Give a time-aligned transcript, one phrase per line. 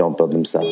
[0.00, 0.66] don't build themselves.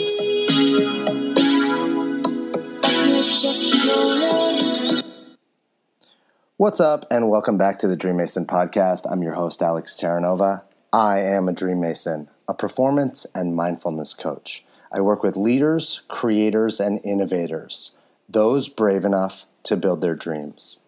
[6.56, 9.06] What's up, and welcome back to the Dream Mason podcast.
[9.12, 10.62] I'm your host, Alex Terranova.
[10.94, 14.64] I am a Dream Mason, a performance and mindfulness coach.
[14.90, 17.90] I work with leaders, creators, and innovators,
[18.30, 20.78] those brave enough to build their dreams.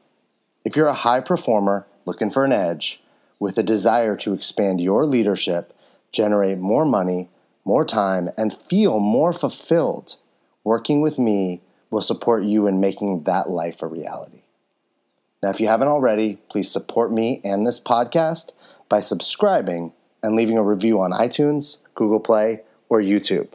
[0.65, 3.03] If you're a high performer looking for an edge,
[3.39, 5.77] with a desire to expand your leadership,
[6.11, 7.29] generate more money,
[7.71, 10.17] more time, and feel more fulfilled,
[10.65, 14.43] working with me will support you in making that life a reality.
[15.41, 18.51] Now, if you haven't already, please support me and this podcast
[18.89, 23.51] by subscribing and leaving a review on iTunes, Google Play, or YouTube.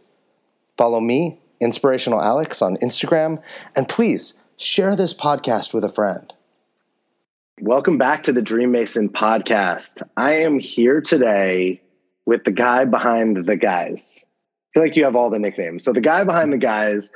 [0.77, 3.43] Follow me, Inspirational Alex, on Instagram,
[3.75, 6.33] and please share this podcast with a friend.
[7.59, 10.03] Welcome back to the Dream Mason podcast.
[10.15, 11.81] I am here today
[12.25, 14.23] with the guy behind the guys.
[14.23, 14.27] I
[14.73, 15.83] feel like you have all the nicknames.
[15.83, 17.11] So, the guy behind the guys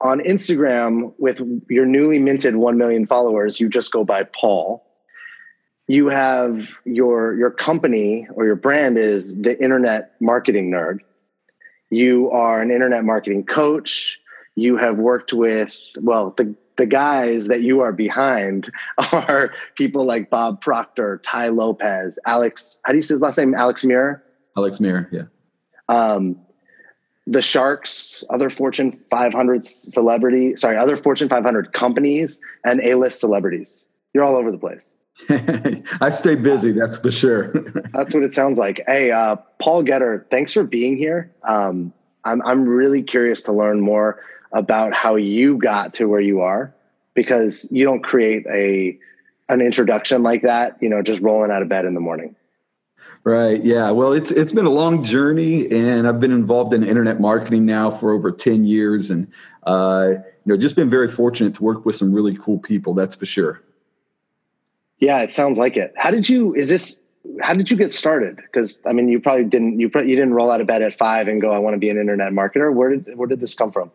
[0.00, 4.82] on Instagram with your newly minted 1 million followers, you just go by Paul.
[5.88, 10.98] You have your your company or your brand is the internet marketing nerd.
[11.90, 14.18] You are an internet marketing coach.
[14.56, 18.70] You have worked with well the the guys that you are behind
[19.12, 22.80] are people like Bob Proctor, Tai Lopez, Alex.
[22.84, 23.54] How do you say his last name?
[23.54, 24.22] Alex Mehr.
[24.56, 25.08] Alex Mehr.
[25.12, 25.22] Yeah.
[25.88, 26.40] Um,
[27.26, 33.86] the Sharks, other Fortune 500 celebrity, sorry, other Fortune 500 companies and A-list celebrities.
[34.14, 34.96] You're all over the place.
[35.28, 37.48] I stay busy, that's for sure.
[37.92, 38.82] that's what it sounds like.
[38.86, 41.32] Hey, uh, Paul Getter, thanks for being here.
[41.42, 41.92] Um,
[42.24, 44.20] I'm I'm really curious to learn more
[44.52, 46.74] about how you got to where you are
[47.14, 48.98] because you don't create a
[49.48, 52.34] an introduction like that, you know, just rolling out of bed in the morning.
[53.26, 53.64] Right.
[53.64, 53.90] Yeah.
[53.90, 57.90] Well, it's it's been a long journey, and I've been involved in internet marketing now
[57.90, 59.26] for over ten years, and
[59.64, 62.94] uh, you know, just been very fortunate to work with some really cool people.
[62.94, 63.60] That's for sure.
[65.00, 65.92] Yeah, it sounds like it.
[65.96, 66.54] How did you?
[66.54, 67.00] Is this?
[67.42, 68.36] How did you get started?
[68.36, 69.80] Because I mean, you probably didn't.
[69.80, 71.90] You you didn't roll out of bed at five and go, "I want to be
[71.90, 73.90] an internet marketer." Where did where did this come from?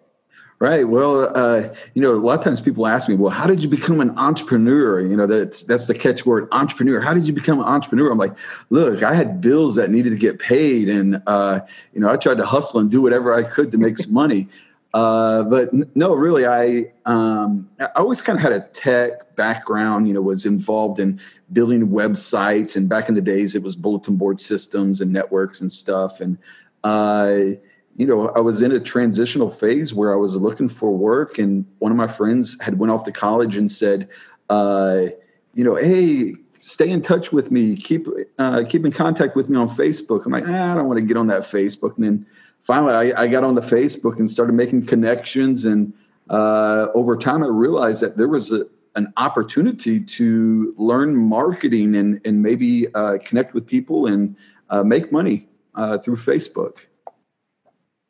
[0.62, 0.88] Right.
[0.88, 3.68] Well, uh, you know, a lot of times people ask me, "Well, how did you
[3.68, 7.00] become an entrepreneur?" You know, that's that's the catchword, entrepreneur.
[7.02, 8.12] How did you become an entrepreneur?
[8.12, 8.38] I'm like,
[8.70, 11.62] look, I had bills that needed to get paid, and uh,
[11.94, 14.48] you know, I tried to hustle and do whatever I could to make some money.
[14.94, 20.10] Uh, but no, really, I um, I always kind of had a tech background.
[20.10, 21.18] You know, was involved in
[21.54, 25.72] building websites, and back in the days, it was bulletin board systems and networks and
[25.72, 26.38] stuff, and
[26.84, 27.52] uh,
[27.98, 31.66] you know, I was in a transitional phase where I was looking for work, and
[31.80, 34.08] one of my friends had went off to college and said,
[34.50, 35.06] uh,
[35.54, 38.08] you know, hey, stay in touch with me, keep
[38.40, 40.26] uh, keep in contact with me on Facebook.
[40.26, 41.96] I'm like, ah, I don't want to get on that Facebook.
[41.96, 42.26] And then
[42.62, 45.94] finally, I, I got on the Facebook and started making connections, and
[46.30, 48.66] uh, over time, I realized that there was a,
[48.96, 54.36] an opportunity to learn marketing and and maybe uh, connect with people and
[54.70, 56.78] uh, make money uh, through Facebook.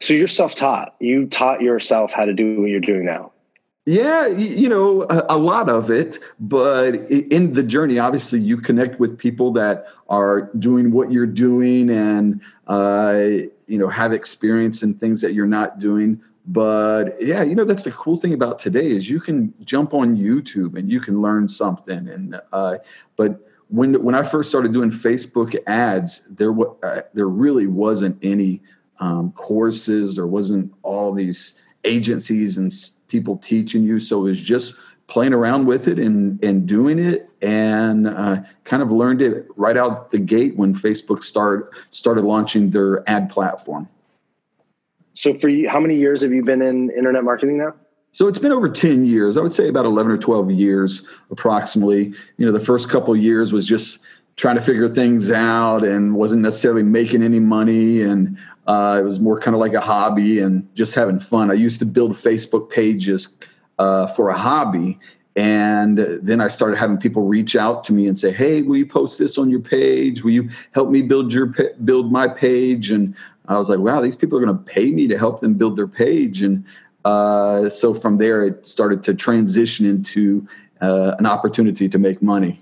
[0.01, 0.95] So you're self-taught.
[0.99, 3.31] You taught yourself how to do what you're doing now.
[3.85, 9.17] Yeah, you know, a, lot of it, but in the journey, obviously, you connect with
[9.17, 13.23] people that are doing what you're doing and, uh,
[13.65, 16.21] you know, have experience in things that you're not doing.
[16.45, 20.15] But yeah, you know, that's the cool thing about today is you can jump on
[20.15, 22.07] YouTube and you can learn something.
[22.07, 22.77] And, uh,
[23.15, 23.39] but
[23.69, 28.61] when, when I first started doing Facebook ads, there, uh, there really wasn't any
[29.01, 30.15] um, courses.
[30.15, 32.71] There wasn't all these agencies and
[33.07, 33.99] people teaching you.
[33.99, 34.75] So it was just
[35.07, 39.75] playing around with it and, and doing it and uh, kind of learned it right
[39.75, 43.89] out the gate when Facebook start, started launching their ad platform.
[45.13, 47.73] So for you, how many years have you been in internet marketing now?
[48.13, 49.37] So it's been over 10 years.
[49.37, 52.13] I would say about 11 or 12 years approximately.
[52.37, 53.99] You know, the first couple years was just
[54.41, 58.35] trying to figure things out and wasn't necessarily making any money and
[58.65, 61.51] uh, it was more kind of like a hobby and just having fun.
[61.51, 63.37] I used to build Facebook pages
[63.77, 64.97] uh, for a hobby,
[65.35, 68.85] and then I started having people reach out to me and say, "Hey, will you
[68.85, 70.23] post this on your page?
[70.23, 71.53] Will you help me build your
[71.83, 73.15] build my page?" And
[73.47, 75.75] I was like, wow, these people are going to pay me to help them build
[75.75, 76.41] their page.
[76.41, 76.63] And
[77.03, 80.47] uh, so from there, it started to transition into
[80.81, 82.61] uh, an opportunity to make money.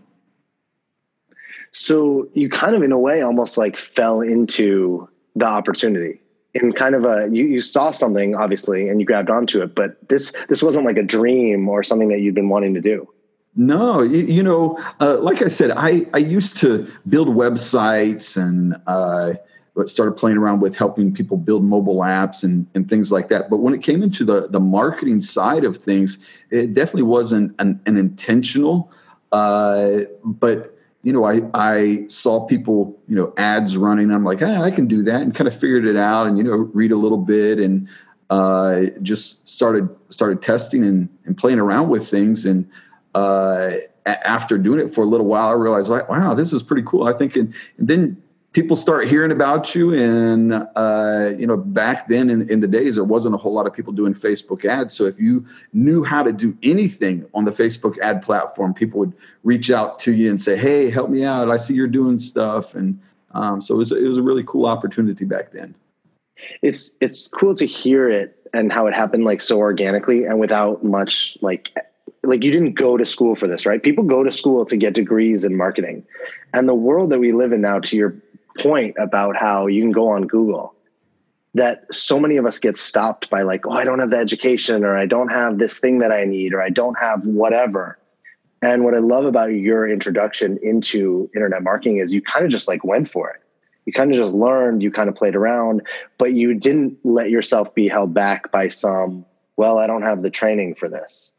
[1.72, 6.22] So you kind of, in a way, almost like fell into the opportunity.
[6.54, 9.98] In kind of a you, you saw something obviously and you grabbed onto it but
[10.10, 13.08] this this wasn't like a dream or something that you'd been wanting to do.
[13.56, 18.76] No you, you know uh, like i said i i used to build websites and
[18.88, 19.34] uh,
[19.86, 23.50] started playing around with helping people build mobile apps and, and things like that.
[23.50, 26.18] But when it came into the the marketing side of things
[26.50, 28.92] it definitely wasn't an, an intentional
[29.32, 30.79] uh, but
[31.10, 34.12] you know, I, I saw people, you know, ads running.
[34.12, 36.44] I'm like, ah, I can do that and kind of figured it out and, you
[36.44, 37.88] know, read a little bit and
[38.30, 42.46] uh, just started, started testing and, and playing around with things.
[42.46, 42.70] And
[43.16, 43.72] uh,
[44.06, 47.08] after doing it for a little while, I realized, like, wow, this is pretty cool.
[47.08, 48.22] I think, and, and then
[48.60, 52.96] people start hearing about you and uh, you know back then in, in the days
[52.96, 54.94] there wasn't a whole lot of people doing facebook ads.
[54.94, 59.14] So if you knew how to do anything on the facebook ad platform people would
[59.46, 61.50] reach out to you and say hey help me out.
[61.50, 62.76] I see you're doing stuff.
[62.76, 63.00] And
[63.32, 65.74] um, so it was, it was a really cool opportunity back then.
[66.62, 70.84] It's it's cool to hear it and how it happened like so organically and without
[70.84, 71.70] much like
[72.24, 73.82] like you didn't go to school for this right?
[73.82, 76.06] People go to school to get degrees in marketing.
[76.54, 78.16] And the world that we live in now to your
[78.62, 80.76] point about how you can go on Google
[81.56, 84.84] that so many of us get stopped by like, oh, I don't have the education
[84.84, 87.98] or I don't have this thing that I need or I don't have whatever.
[88.62, 92.68] And what I love about your introduction into internet marketing is you kind of just
[92.68, 93.42] like went for it.
[93.86, 95.82] You kind of just learned, you kind of played around,
[96.20, 99.26] but you didn't let yourself be held back by some,
[99.56, 101.32] well, I don't have the training for this.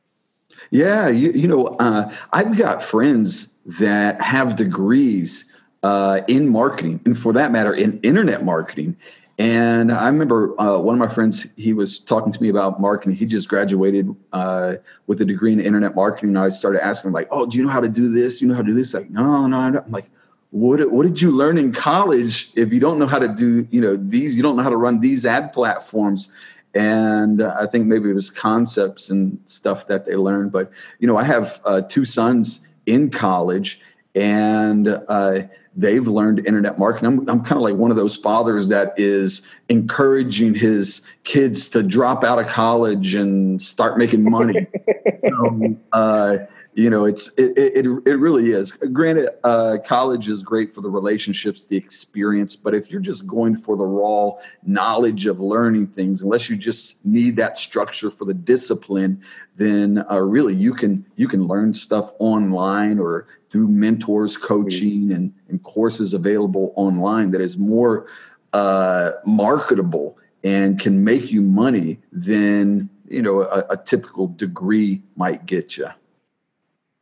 [0.70, 5.50] Yeah, you, you know, uh, I've got friends that have degrees
[5.82, 8.97] uh, in marketing, and for that matter, in internet marketing.
[9.38, 13.17] And I remember uh, one of my friends, he was talking to me about marketing.
[13.17, 14.75] He just graduated uh,
[15.06, 16.37] with a degree in internet marketing.
[16.37, 18.43] And I started asking him, like, oh, do you know how to do this?
[18.43, 18.93] You know how to do this?
[18.93, 20.11] Like, no, no, I'm like,
[20.50, 23.81] what, what did you learn in college if you don't know how to do, you
[23.81, 26.31] know, these, you don't know how to run these ad platforms?
[26.75, 30.53] And I think maybe it was concepts and stuff that they learned.
[30.53, 33.81] But, you know, I have uh, two sons in college
[34.15, 35.43] and uh,
[35.76, 37.06] they've learned internet marketing.
[37.06, 41.82] I'm, I'm kind of like one of those fathers that is encouraging his kids to
[41.82, 44.67] drop out of college and start making money.
[45.28, 46.38] so, uh,
[46.75, 48.72] you know it's it, it it really is.
[48.72, 53.56] Granted uh, college is great for the relationships the experience but if you're just going
[53.56, 54.32] for the raw
[54.62, 59.20] knowledge of learning things unless you just need that structure for the discipline
[59.56, 65.32] then uh, really you can you can learn stuff online or through mentors coaching and,
[65.49, 68.06] and courses available online that is more
[68.52, 75.46] uh, marketable and can make you money than you know a, a typical degree might
[75.46, 75.88] get you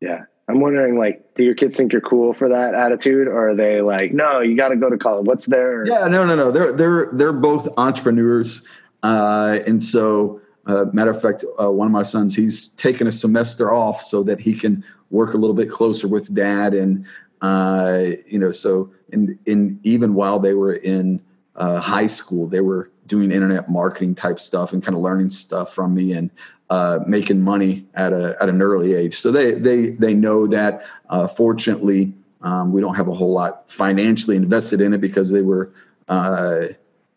[0.00, 0.24] yeah.
[0.48, 3.82] I'm wondering, like, do your kids think you're cool for that attitude, or are they
[3.82, 5.26] like, no, you got to go to college?
[5.26, 5.86] What's their?
[5.86, 6.50] Yeah, no, no, no.
[6.50, 8.62] They're they're they're both entrepreneurs,
[9.02, 13.12] uh, and so uh, matter of fact, uh, one of my sons, he's taken a
[13.12, 17.04] semester off so that he can work a little bit closer with dad, and
[17.40, 21.20] uh, you know, so in in even while they were in
[21.56, 25.74] uh, high school, they were doing internet marketing type stuff and kind of learning stuff
[25.74, 26.30] from me, and
[26.70, 29.18] uh, making money at a at an early age.
[29.18, 30.84] So they they they know that.
[31.08, 32.12] Uh, fortunately,
[32.42, 35.72] um, we don't have a whole lot financially invested in it because they were.
[36.08, 36.68] Uh,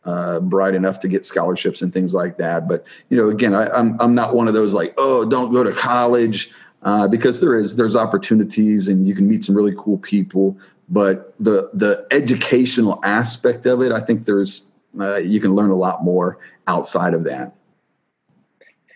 [0.03, 3.67] uh, bright enough to get scholarships and things like that, but you know, again, I,
[3.69, 6.51] I'm I'm not one of those like, oh, don't go to college,
[6.83, 10.57] uh, because there is there's opportunities and you can meet some really cool people
[10.89, 15.75] but the the educational aspect of it i think there's uh, you can learn a
[15.75, 17.55] lot more outside of that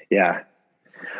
[0.09, 0.43] yeah.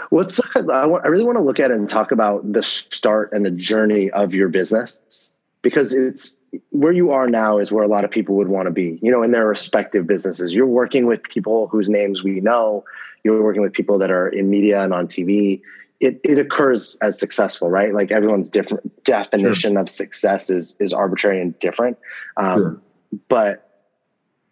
[0.10, 3.32] What's I, want, I really want to look at it and talk about the start
[3.34, 5.30] and the journey of your business
[5.62, 6.36] because it's
[6.70, 9.12] where you are now is where a lot of people would want to be, you
[9.12, 10.54] know, in their respective businesses.
[10.54, 12.86] You're working with people whose names we know.
[13.24, 15.62] You're working with people that are in media and on TV.
[16.00, 17.94] It, it occurs as successful, right?
[17.94, 19.82] Like everyone's different definition sure.
[19.82, 21.98] of success is is arbitrary and different.
[22.38, 22.82] Um, sure.
[23.28, 23.65] But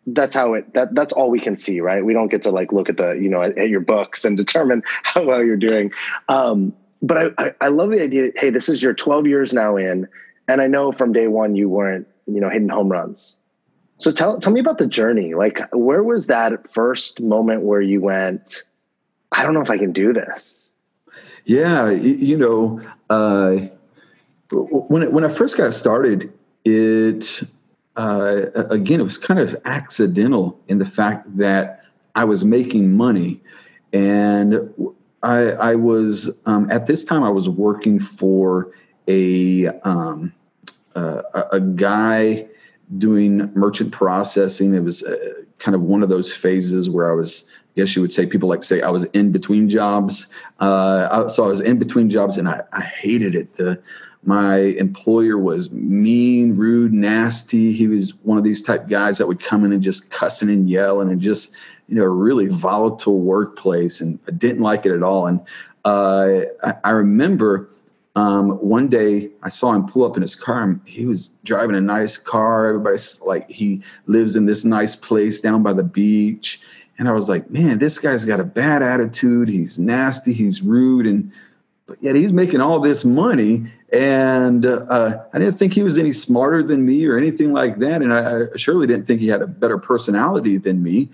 [0.07, 2.03] that's how it that that's all we can see right?
[2.03, 4.36] We don't get to like look at the you know at, at your books and
[4.45, 5.91] determine how well you're doing.
[6.29, 9.75] Um, but I, I, I love the idea hey this is your 12 years now
[9.75, 10.07] in
[10.48, 13.36] and i know from day one you weren't you know hitting home runs.
[13.98, 15.33] So tell tell me about the journey.
[15.33, 18.63] Like where was that first moment where you went
[19.33, 20.69] i don't know if i can do this
[21.45, 22.79] yeah you, know
[23.10, 23.57] uh,
[24.51, 26.31] when it, when i first got started
[26.63, 27.43] it
[27.95, 31.83] uh, again, it was kind of accidental in the fact that
[32.15, 33.41] I was making money,
[33.91, 34.71] and
[35.21, 38.71] I, I was um, at this time I was working for
[39.07, 40.33] a um,
[40.95, 41.21] uh,
[41.51, 42.47] a guy
[42.97, 44.73] doing merchant processing.
[44.73, 45.15] It was uh,
[45.59, 48.50] kind of one of those phases where I was, I guess you would say, people
[48.50, 50.27] like to say I was in between jobs.
[50.59, 53.53] Uh, so I was in between jobs, and I, I hated it.
[53.55, 53.81] The
[54.25, 57.73] my employer was mean, rude, nasty.
[57.73, 60.69] He was one of these type guys that would come in and just cussing and
[60.69, 61.51] yelling and just,
[61.87, 63.99] you know, a really volatile workplace.
[63.99, 65.27] And I didn't like it at all.
[65.27, 65.41] And
[65.83, 67.69] uh, I, I, remember
[68.15, 70.79] um, one day I saw him pull up in his car.
[70.85, 72.67] He was driving a nice car.
[72.67, 76.61] Everybody's like, he lives in this nice place down by the beach.
[76.97, 79.49] And I was like, man, this guy's got a bad attitude.
[79.49, 80.31] He's nasty.
[80.31, 81.05] He's rude.
[81.05, 81.31] And
[82.01, 86.63] yet he's making all this money and uh, i didn't think he was any smarter
[86.63, 89.47] than me or anything like that and I, I, surely didn't think he had a
[89.47, 91.09] better personality than me.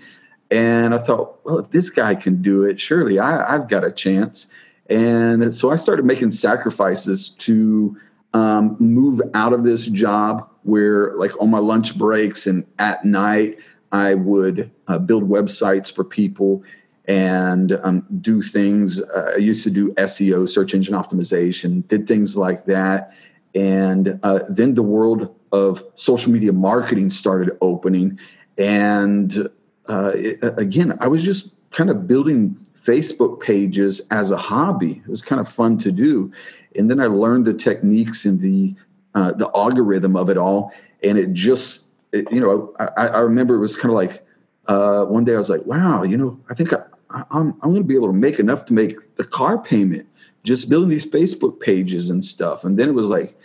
[0.50, 3.92] And i thought well if this guy can do it surely I, have got a
[3.92, 4.50] chance.
[4.88, 7.96] And so i started making sacrifices to
[8.32, 13.58] um, move out of this job where like on my lunch breaks and at night
[13.92, 16.62] i would uh, build websites for people
[17.10, 19.02] and um, do things.
[19.02, 23.12] Uh, I used to do SEO, search engine optimization, did things like that.
[23.52, 28.16] And uh, then the world of social media marketing started opening.
[28.58, 29.48] And
[29.88, 35.02] uh, it, again, I was just kind of building Facebook pages as a hobby.
[35.04, 36.30] It was kind of fun to do.
[36.76, 38.76] And then I learned the techniques and the
[39.16, 40.72] uh, the algorithm of it all.
[41.02, 44.24] And it just, it, you know, I, I remember it was kind of like,
[44.68, 46.78] uh, one day I was like, wow, you know, I think I,
[47.10, 50.06] I'm, I'm going to be able to make enough to make the car payment
[50.44, 52.64] just building these Facebook pages and stuff.
[52.64, 53.38] And then it was like,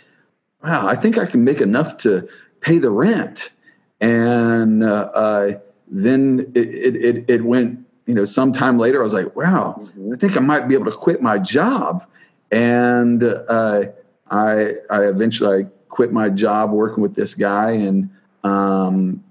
[0.62, 2.28] wow, I think I can make enough to
[2.60, 3.50] pay the rent.
[4.00, 5.58] And uh, uh,
[5.88, 10.14] then it, it, it, went, you know, sometime later, I was like, wow, mm-hmm.
[10.14, 12.06] I think I might be able to quit my job.
[12.50, 13.86] And uh,
[14.30, 18.10] I, I eventually I quit my job working with this guy and
[18.44, 19.22] um,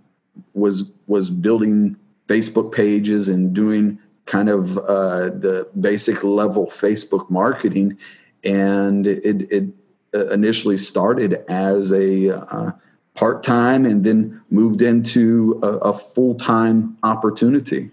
[0.53, 1.95] was was building
[2.27, 7.97] Facebook pages and doing kind of uh, the basic level Facebook marketing,
[8.43, 9.63] and it, it
[10.13, 12.71] uh, initially started as a uh,
[13.15, 17.89] part time and then moved into a, a full time opportunity.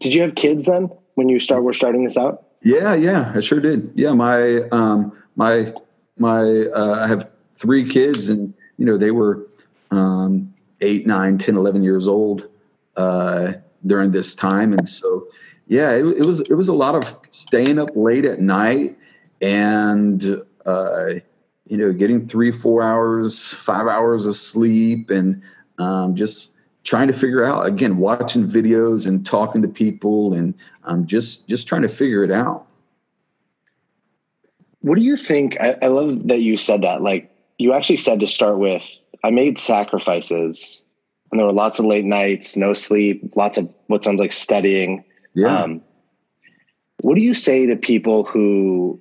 [0.00, 2.44] Did you have kids then when you start were starting this out?
[2.62, 3.92] Yeah, yeah, I sure did.
[3.94, 5.72] Yeah, my um, my
[6.18, 9.46] my uh, I have three kids, and you know they were
[9.90, 12.48] um, eight, nine, 10, 11 years old.
[12.96, 13.52] Uh,
[13.86, 14.72] during this time.
[14.72, 15.26] And so,
[15.68, 18.96] yeah, it, it was it was a lot of staying up late at night
[19.40, 21.06] and uh,
[21.66, 25.42] you know getting three, four hours, five hours of sleep, and
[25.78, 31.06] um, just trying to figure out again watching videos and talking to people and um,
[31.06, 32.66] just just trying to figure it out.
[34.82, 35.58] What do you think?
[35.60, 37.02] I, I, love that you said that.
[37.02, 38.88] Like you actually said to start with
[39.22, 40.82] i made sacrifices
[41.30, 45.04] and there were lots of late nights, no sleep, lots of what sounds like studying.
[45.34, 45.62] Yeah.
[45.62, 45.82] Um,
[47.02, 49.00] what do you say to people who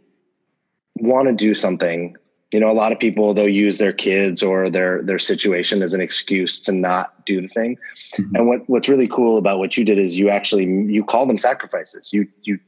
[0.95, 2.15] want to do something?
[2.51, 5.93] You know, a lot of people they'll use their kids or their their situation as
[5.93, 7.77] an excuse to not do the thing.
[8.13, 8.35] Mm-hmm.
[8.35, 11.37] And what what's really cool about what you did is you actually you call them
[11.37, 12.11] sacrifices.
[12.13, 12.59] You you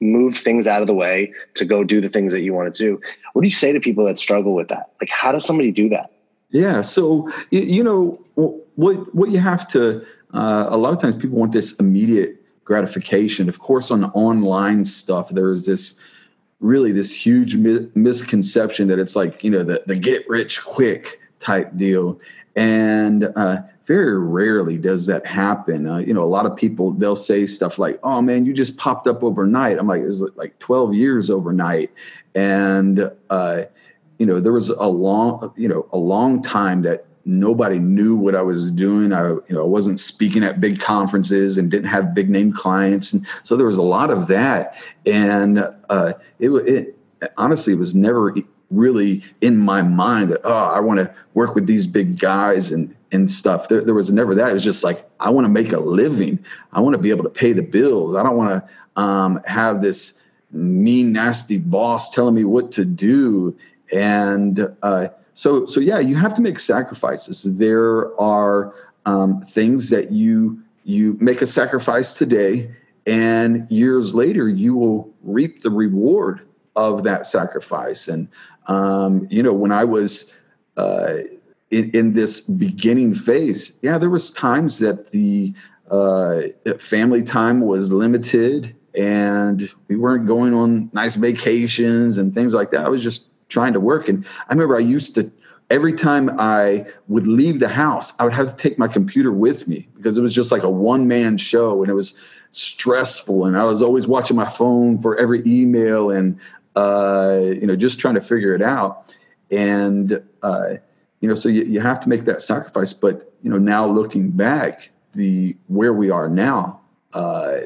[0.00, 2.78] move things out of the way to go do the things that you want to
[2.78, 3.00] do.
[3.32, 4.92] What do you say to people that struggle with that?
[5.00, 6.10] Like, how does somebody do that?
[6.54, 6.82] Yeah.
[6.82, 10.06] So you know what what you have to.
[10.32, 13.48] Uh, a lot of times people want this immediate gratification.
[13.48, 15.96] Of course, on online stuff, there's this
[16.60, 21.20] really this huge mi- misconception that it's like you know the the get rich quick
[21.40, 22.20] type deal,
[22.54, 25.88] and uh, very rarely does that happen.
[25.88, 28.76] Uh, you know, a lot of people they'll say stuff like, "Oh man, you just
[28.76, 31.90] popped up overnight." I'm like, "It's like 12 years overnight,"
[32.36, 33.62] and uh,
[34.18, 38.34] you know, there was a long, you know, a long time that nobody knew what
[38.34, 39.12] I was doing.
[39.12, 43.12] I, you know, I wasn't speaking at big conferences and didn't have big name clients,
[43.12, 44.76] and so there was a lot of that.
[45.06, 46.98] And uh, it, it
[47.36, 48.34] honestly it was never
[48.70, 52.94] really in my mind that oh, I want to work with these big guys and
[53.12, 53.68] and stuff.
[53.68, 54.50] There, there was never that.
[54.50, 56.44] It was just like I want to make a living.
[56.72, 58.14] I want to be able to pay the bills.
[58.14, 63.56] I don't want to um, have this mean, nasty boss telling me what to do
[63.92, 67.42] and uh, so, so yeah, you have to make sacrifices.
[67.58, 68.74] There are
[69.06, 72.70] um, things that you you make a sacrifice today,
[73.06, 78.08] and years later you will reap the reward of that sacrifice.
[78.08, 78.28] And
[78.66, 80.32] um, you know, when I was
[80.76, 81.18] uh,
[81.70, 85.54] in, in, this beginning phase, yeah, there was times that the
[85.90, 86.42] uh,
[86.78, 92.84] family time was limited and we weren't going on nice vacations and things like that.
[92.84, 94.08] I was just trying to work.
[94.08, 95.30] And I remember I used to,
[95.70, 99.66] every time I would leave the house, I would have to take my computer with
[99.66, 102.14] me because it was just like a one man show and it was
[102.52, 103.46] stressful.
[103.46, 106.38] And I was always watching my phone for every email and,
[106.76, 109.14] uh, you know, just trying to figure it out.
[109.50, 110.74] And, uh,
[111.20, 112.92] you know, so you, you have to make that sacrifice.
[112.92, 116.80] But, you know, now looking back, the where we are now,
[117.12, 117.60] uh,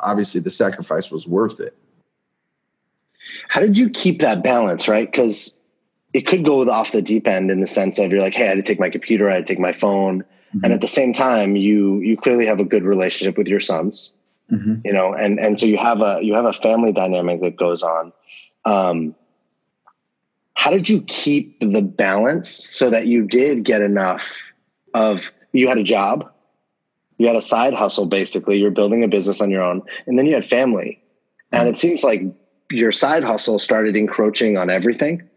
[0.00, 1.76] obviously the sacrifice was worth it.
[3.48, 5.10] How did you keep that balance, right?
[5.10, 5.58] Because
[6.12, 8.48] it could go off the deep end in the sense of you're like, hey, I
[8.48, 10.60] had to take my computer, I had to take my phone, mm-hmm.
[10.64, 14.12] and at the same time, you you clearly have a good relationship with your sons,
[14.50, 14.76] mm-hmm.
[14.84, 17.82] you know, and and so you have a you have a family dynamic that goes
[17.82, 18.12] on.
[18.64, 19.14] Um,
[20.54, 24.52] how did you keep the balance so that you did get enough
[24.94, 26.30] of you had a job
[27.18, 30.26] you had a side hustle basically you're building a business on your own and then
[30.26, 31.02] you had family
[31.50, 32.22] and it seems like
[32.72, 35.28] your side hustle started encroaching on everything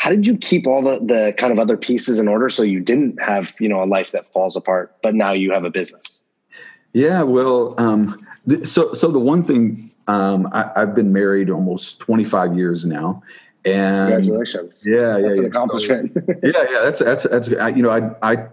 [0.00, 2.80] how did you keep all the, the kind of other pieces in order so you
[2.80, 6.22] didn't have you know a life that falls apart but now you have a business?
[6.94, 12.00] Yeah well um, th- so so the one thing um, I, have been married almost
[12.00, 13.22] 25 years now
[13.66, 14.84] and congratulations.
[14.86, 15.44] Yeah yeah that's yeah.
[15.44, 16.16] an accomplishment.
[16.42, 18.48] Yeah yeah that's that's that's you know i i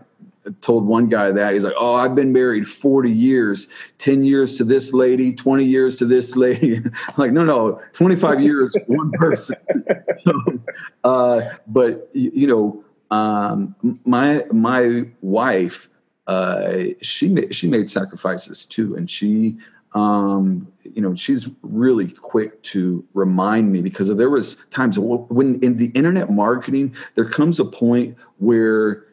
[0.62, 4.64] told one guy that he's like, "Oh, I've been married 40 years, 10 years to
[4.64, 6.78] this lady, 20 years to this lady."
[7.08, 9.56] I'm like, "No, no, 25 years, one person."
[10.26, 10.60] so,
[11.04, 12.84] uh, but you know,
[13.16, 13.76] um,
[14.06, 15.90] my my wife,
[16.28, 19.58] uh, she she made sacrifices too, and she.
[19.94, 25.78] Um, you know, she's really quick to remind me because there was times when in
[25.78, 29.07] the internet marketing, there comes a point where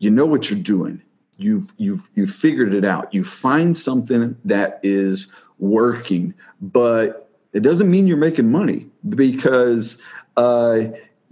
[0.00, 1.00] you know what you're doing.
[1.36, 3.14] You've you've you've figured it out.
[3.14, 10.00] You find something that is working but it doesn't mean you're making money because
[10.38, 10.84] uh,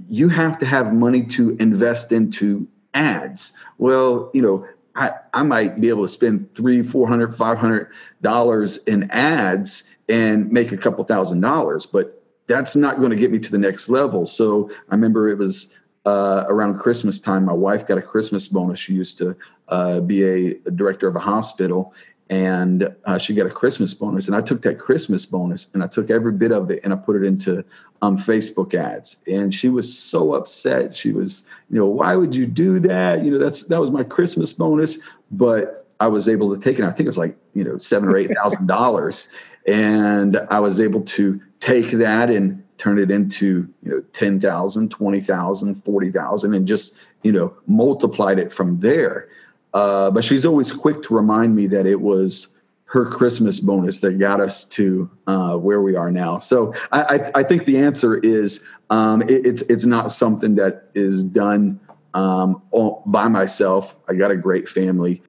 [0.07, 3.53] you have to have money to invest into ads.
[3.79, 7.89] Well you know I, I might be able to spend three four hundred five hundred
[8.23, 13.31] dollars in ads and make a couple thousand dollars but that's not going to get
[13.31, 14.27] me to the next level.
[14.27, 15.75] So i remember it was
[16.09, 18.79] uh, around Christmas time, my wife got a Christmas bonus.
[18.79, 19.37] She used to
[19.69, 21.93] uh, be a, a, director of a hospital,
[22.31, 24.27] and uh, she got a Christmas bonus.
[24.27, 26.97] And I took that Christmas bonus and I took every bit of it and I
[26.97, 27.65] put it into
[28.01, 29.17] um, Facebook ads.
[29.27, 30.95] And she was so upset.
[30.95, 33.25] She was, you know, why would you do that?
[33.25, 34.99] You know, that's that was my Christmas bonus,
[35.31, 36.85] but I was able to take it.
[36.85, 39.29] I think it was like you know seven or eight thousand dollars,
[39.67, 45.75] and I was able to take that and turn it into you know 10,000, 20,000,
[45.75, 49.29] 40,000 and just you know multiplied it from there.
[49.75, 52.49] Uh, but she's always quick to remind me that it was
[52.89, 56.39] her Christmas bonus that got us to uh, where we are now.
[56.39, 60.85] So I, I, I think the answer is um, it, it's it's not something that
[60.95, 61.79] is done
[62.15, 62.63] um,
[63.07, 63.95] by myself.
[64.09, 65.23] I got a great family,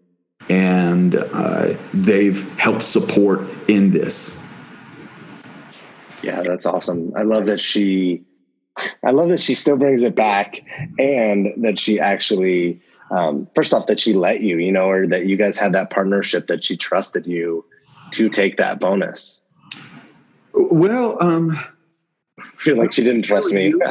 [0.50, 4.42] and uh, they've helped support in this.
[6.24, 7.14] Yeah, that's awesome.
[7.16, 8.24] I love that she
[9.04, 10.62] I love that she still brings it back
[10.98, 15.26] and that she actually um, first off that she let you, you know, or that
[15.26, 17.66] you guys had that partnership that she trusted you
[18.12, 19.42] to take that bonus.
[20.54, 21.58] Well, um
[22.40, 23.74] I feel like she didn't trust me.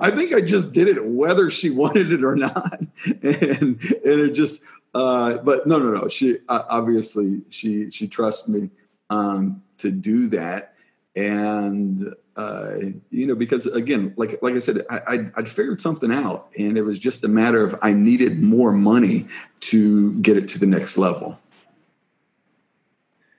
[0.00, 4.32] I think I just did it whether she wanted it or not, and and it
[4.32, 4.62] just.
[4.94, 6.08] Uh, but no, no, no.
[6.08, 8.70] She uh, obviously she she trusts me,
[9.10, 10.74] um, to do that.
[11.14, 12.76] And uh,
[13.10, 16.82] you know because again like like i said I, i'd figured something out and it
[16.82, 19.26] was just a matter of i needed more money
[19.60, 21.38] to get it to the next level.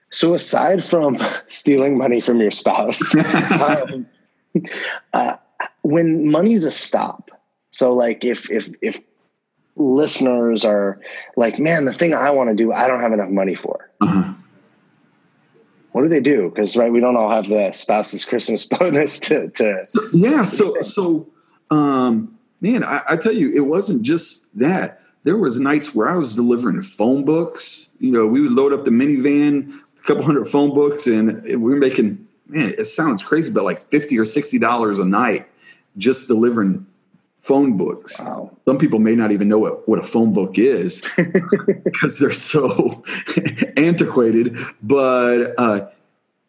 [0.10, 3.14] So aside from stealing money from your spouse
[3.62, 4.08] um,
[5.14, 5.36] uh,
[5.82, 7.30] when money's a stop
[7.70, 9.00] so like if if if
[9.76, 11.00] listeners are
[11.36, 13.92] like man the thing i want to do i don't have enough money for.
[14.02, 14.34] Uh-huh
[15.98, 16.50] what do they do?
[16.50, 19.50] Because right, we don't all have the spouse's Christmas bonus to.
[19.50, 21.28] to so, yeah, so so
[21.72, 25.02] um, man, I, I tell you, it wasn't just that.
[25.24, 27.92] There was nights where I was delivering phone books.
[28.00, 31.58] You know, we would load up the minivan, a couple hundred phone books, and we
[31.58, 32.28] were making.
[32.46, 35.48] Man, it sounds crazy, but like fifty or sixty dollars a night
[35.98, 36.86] just delivering
[37.48, 38.20] phone books.
[38.20, 38.58] Wow.
[38.66, 41.02] Some people may not even know what, what a phone book is
[41.84, 43.04] because they're so
[43.78, 44.58] antiquated.
[44.84, 45.88] But uh,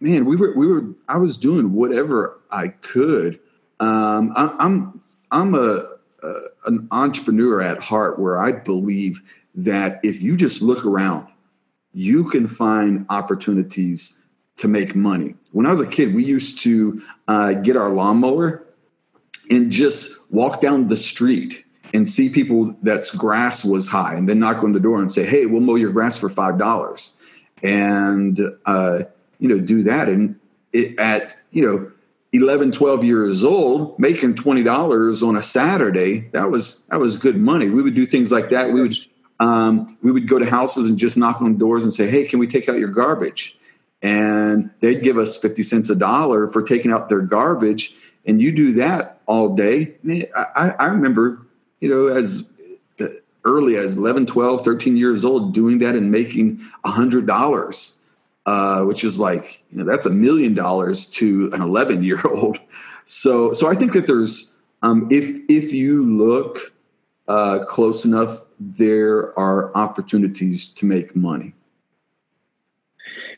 [0.00, 3.38] man, we were we were I was doing whatever I could.
[3.78, 5.84] Um, I, I'm I'm a
[6.20, 6.32] uh,
[6.66, 9.22] an entrepreneur at heart where I believe
[9.54, 11.28] that if you just look around,
[11.92, 15.36] you can find opportunities to make money.
[15.52, 18.64] When I was a kid, we used to uh, get our lawnmower
[19.50, 24.38] and just walk down the street and see people that's grass was high and then
[24.38, 27.14] knock on the door and say, Hey, we'll mow your grass for $5
[27.62, 29.00] and, uh,
[29.38, 30.08] you know, do that.
[30.08, 30.38] And
[30.72, 31.90] it, at, you know,
[32.32, 37.70] 11, 12 years old, making $20 on a Saturday, that was, that was good money.
[37.70, 38.70] We would do things like that.
[38.70, 38.96] We would,
[39.40, 42.38] um, we would go to houses and just knock on doors and say, Hey, can
[42.38, 43.56] we take out your garbage?
[44.02, 47.94] And they'd give us 50 cents a dollar for taking out their garbage.
[48.26, 49.96] And you do that all day.
[50.34, 51.46] I, I remember,
[51.80, 52.52] you know, as
[53.44, 57.98] early as 11, 12, 13 years old, doing that and making $100,
[58.46, 62.60] uh, which is like, you know, that's a million dollars to an 11 year old.
[63.10, 66.74] So, so I think that there's, um, if, if you look
[67.26, 71.54] uh, close enough, there are opportunities to make money.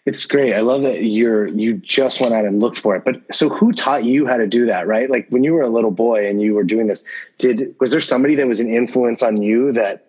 [0.06, 0.54] It's great.
[0.54, 3.04] I love that you're you just went out and looked for it.
[3.04, 5.11] But so who taught you how to do that, right?
[5.11, 7.04] Like when you were a little boy and you were doing this,
[7.38, 10.06] did was there somebody that was an influence on you that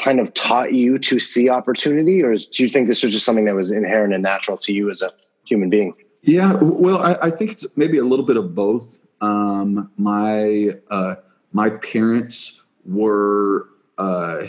[0.00, 3.44] kind of taught you to see opportunity or do you think this was just something
[3.44, 5.12] that was inherent and natural to you as a
[5.44, 5.94] human being?
[6.22, 8.98] Yeah, well, I, I think it's maybe a little bit of both.
[9.20, 11.16] Um, my uh,
[11.52, 14.44] my parents were uh,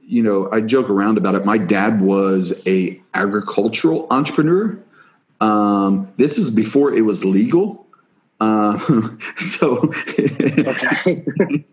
[0.00, 1.44] you know, I joke around about it.
[1.44, 4.78] My dad was a agricultural entrepreneur.
[5.40, 7.86] Um, this is before it was legal.
[8.40, 8.78] Uh,
[9.36, 11.24] so, okay.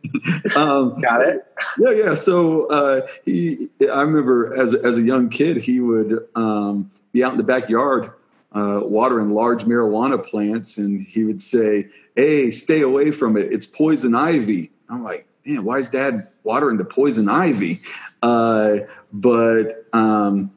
[0.56, 1.46] um, got it.
[1.78, 2.14] Yeah, yeah.
[2.16, 7.32] So uh, he, I remember as as a young kid, he would um, be out
[7.32, 8.12] in the backyard
[8.54, 13.52] uh, watering large marijuana plants, and he would say, "Hey, stay away from it.
[13.52, 17.82] It's poison ivy." I'm like, man, why is dad watering the poison ivy?
[18.22, 18.80] Uh,
[19.12, 20.52] but um,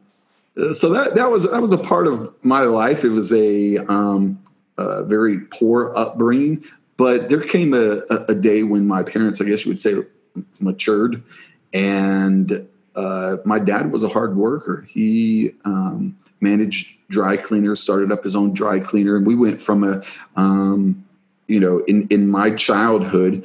[0.73, 3.05] so that that was that was a part of my life.
[3.05, 4.42] It was a, um,
[4.79, 6.64] a very poor upbringing,
[6.97, 9.97] but there came a, a, day when my parents, I guess you would say,
[10.61, 11.23] matured,
[11.73, 14.87] and uh, my dad was a hard worker.
[14.88, 19.83] He um, managed dry cleaners, started up his own dry cleaner, and we went from
[19.83, 20.03] a
[20.37, 21.05] um,
[21.49, 23.44] you know in in my childhood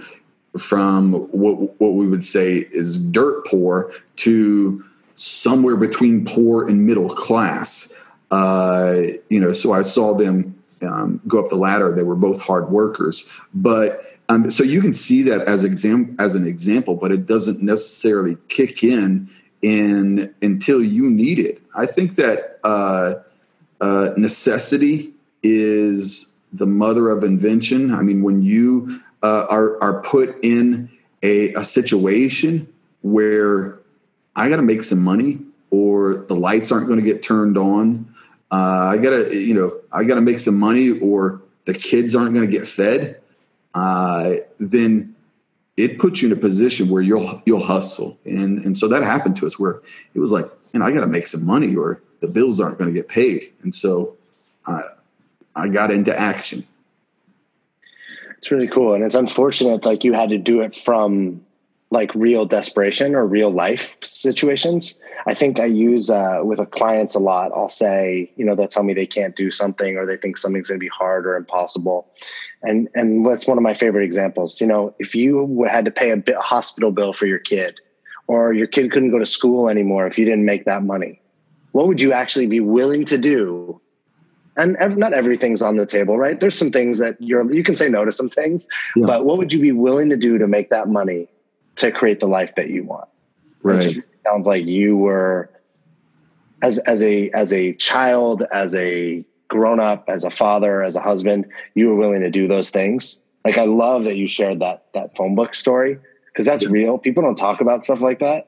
[0.57, 4.83] from what what we would say is dirt poor to
[5.15, 7.93] somewhere between poor and middle class.
[8.31, 8.95] Uh,
[9.29, 11.91] you know, so I saw them um, go up the ladder.
[11.91, 16.35] They were both hard workers, but um, so you can see that as exam as
[16.35, 19.29] an example, but it doesn't necessarily kick in
[19.61, 21.61] in until you need it.
[21.75, 23.15] I think that uh,
[23.81, 27.93] uh, necessity is the mother of invention.
[27.93, 30.89] I mean, when you uh, are are put in
[31.23, 33.79] a, a situation where
[34.35, 38.13] I got to make some money, or the lights aren't going to get turned on.
[38.51, 42.49] Uh, I gotta, you know, I gotta make some money, or the kids aren't going
[42.49, 43.21] to get fed.
[43.75, 45.15] Uh, then
[45.77, 49.35] it puts you in a position where you'll you'll hustle, and and so that happened
[49.37, 49.81] to us where
[50.13, 52.93] it was like, and I got to make some money, or the bills aren't going
[52.93, 54.17] to get paid, and so
[54.65, 54.81] I
[55.55, 56.65] I got into action.
[58.39, 58.93] It's really cool.
[58.93, 61.41] And it's unfortunate like you had to do it from
[61.91, 64.97] like real desperation or real life situations.
[65.27, 67.51] I think I use uh, with a clients a lot.
[67.53, 70.69] I'll say, you know, they'll tell me they can't do something or they think something's
[70.69, 72.07] going to be hard or impossible.
[72.63, 74.61] And and that's one of my favorite examples.
[74.61, 77.77] You know, if you had to pay a, bit, a hospital bill for your kid,
[78.27, 81.19] or your kid couldn't go to school anymore if you didn't make that money,
[81.73, 83.81] what would you actually be willing to do
[84.59, 86.39] and ev- not everything's on the table, right?
[86.39, 89.05] There's some things that you're you can say no to some things, yeah.
[89.05, 91.27] but what would you be willing to do to make that money
[91.77, 93.07] to create the life that you want?
[93.63, 93.85] Right.
[93.85, 95.49] Which sounds like you were
[96.61, 101.01] as as a as a child, as a grown up, as a father, as a
[101.01, 103.19] husband, you were willing to do those things.
[103.45, 106.97] Like I love that you shared that that phone book story because that's real.
[106.97, 108.47] People don't talk about stuff like that.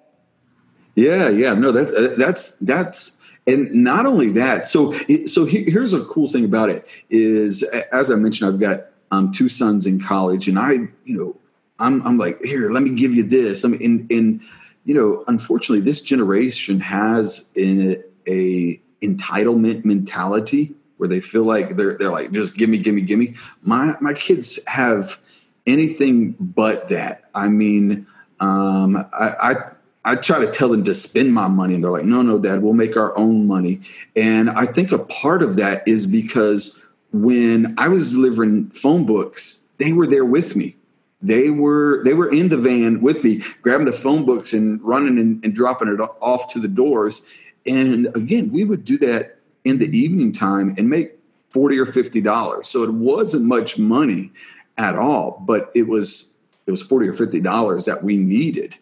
[0.95, 4.91] Yeah, yeah, no, that's uh, that's that's and not only that so
[5.25, 9.49] so here's a cool thing about it is as i mentioned i've got um, two
[9.49, 10.71] sons in college and i
[11.04, 11.36] you know
[11.80, 13.65] i'm, I'm like here let me give you this.
[13.65, 14.41] I mean in,
[14.86, 21.75] you know unfortunately this generation has in a, a entitlement mentality where they feel like
[21.75, 25.19] they're they're like just give me give me give me my my kids have
[25.65, 27.30] anything but that.
[27.34, 28.08] I mean
[28.39, 29.56] um, I, I
[30.03, 32.61] I try to tell them to spend my money, and they're like, no, no, dad,
[32.63, 33.81] we'll make our own money.
[34.15, 39.69] And I think a part of that is because when I was delivering phone books,
[39.77, 40.75] they were there with me.
[41.21, 45.19] they were they were in the van with me, grabbing the phone books and running
[45.19, 47.27] and, and dropping it off to the doors.
[47.65, 51.11] And again, we would do that in the evening time and make
[51.51, 52.67] forty or fifty dollars.
[52.67, 54.31] So it wasn't much money
[54.77, 56.35] at all, but it was
[56.65, 58.75] it was forty or fifty dollars that we needed.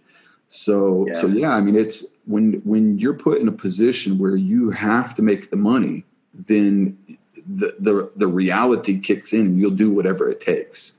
[0.50, 1.14] So yeah.
[1.14, 5.14] so yeah, I mean it's when when you're put in a position where you have
[5.16, 6.98] to make the money, then
[7.36, 10.98] the the, the reality kicks in and you'll do whatever it takes.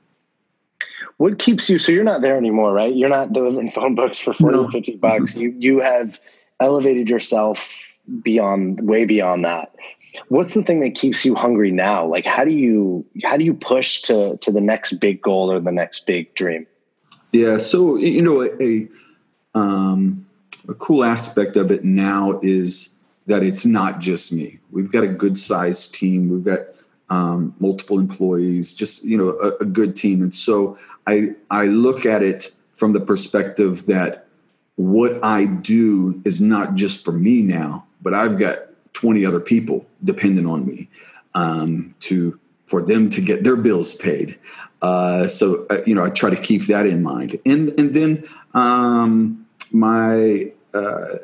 [1.16, 2.94] What keeps you so you're not there anymore, right?
[2.94, 4.70] You're not delivering phone books for 40 no.
[4.70, 5.36] 50 bucks.
[5.36, 6.18] You you have
[6.60, 9.72] elevated yourself beyond way beyond that
[10.28, 13.54] what's the thing that keeps you hungry now like how do you how do you
[13.54, 16.66] push to to the next big goal or the next big dream
[17.32, 18.88] yeah so you know a, a
[19.54, 20.26] um
[20.68, 24.58] a cool aspect of it now is that it's not just me.
[24.70, 26.30] We've got a good sized team.
[26.30, 26.60] We've got
[27.08, 30.22] um, multiple employees just you know a, a good team.
[30.22, 34.26] And so i i look at it from the perspective that
[34.76, 38.56] what i do is not just for me now but i've got
[38.94, 40.88] 20 other people dependent on me
[41.34, 44.38] um, to for them to get their bills paid.
[44.80, 48.24] Uh, so uh, you know, I try to keep that in mind, and and then
[48.54, 49.39] um,
[49.72, 51.16] my uh,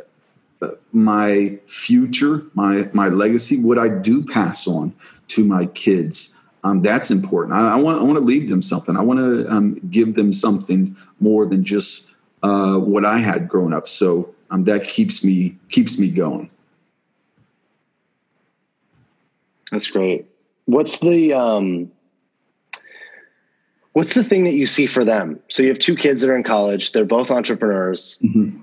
[0.93, 4.95] my future, my my legacy, what I do pass on
[5.29, 6.33] to my kids.
[6.65, 7.55] Um, that's important.
[7.55, 8.97] I, I, want I want to leave them something.
[8.97, 13.73] I want to um, give them something more than just uh, what I had growing
[13.73, 13.87] up.
[13.87, 16.51] So um, that keeps me keeps me going.
[19.71, 20.27] That's great.
[20.65, 21.93] What's the um
[23.97, 25.41] what's the thing that you see for them?
[25.49, 28.19] So you have two kids that are in college, they're both entrepreneurs.
[28.23, 28.61] Mm-hmm.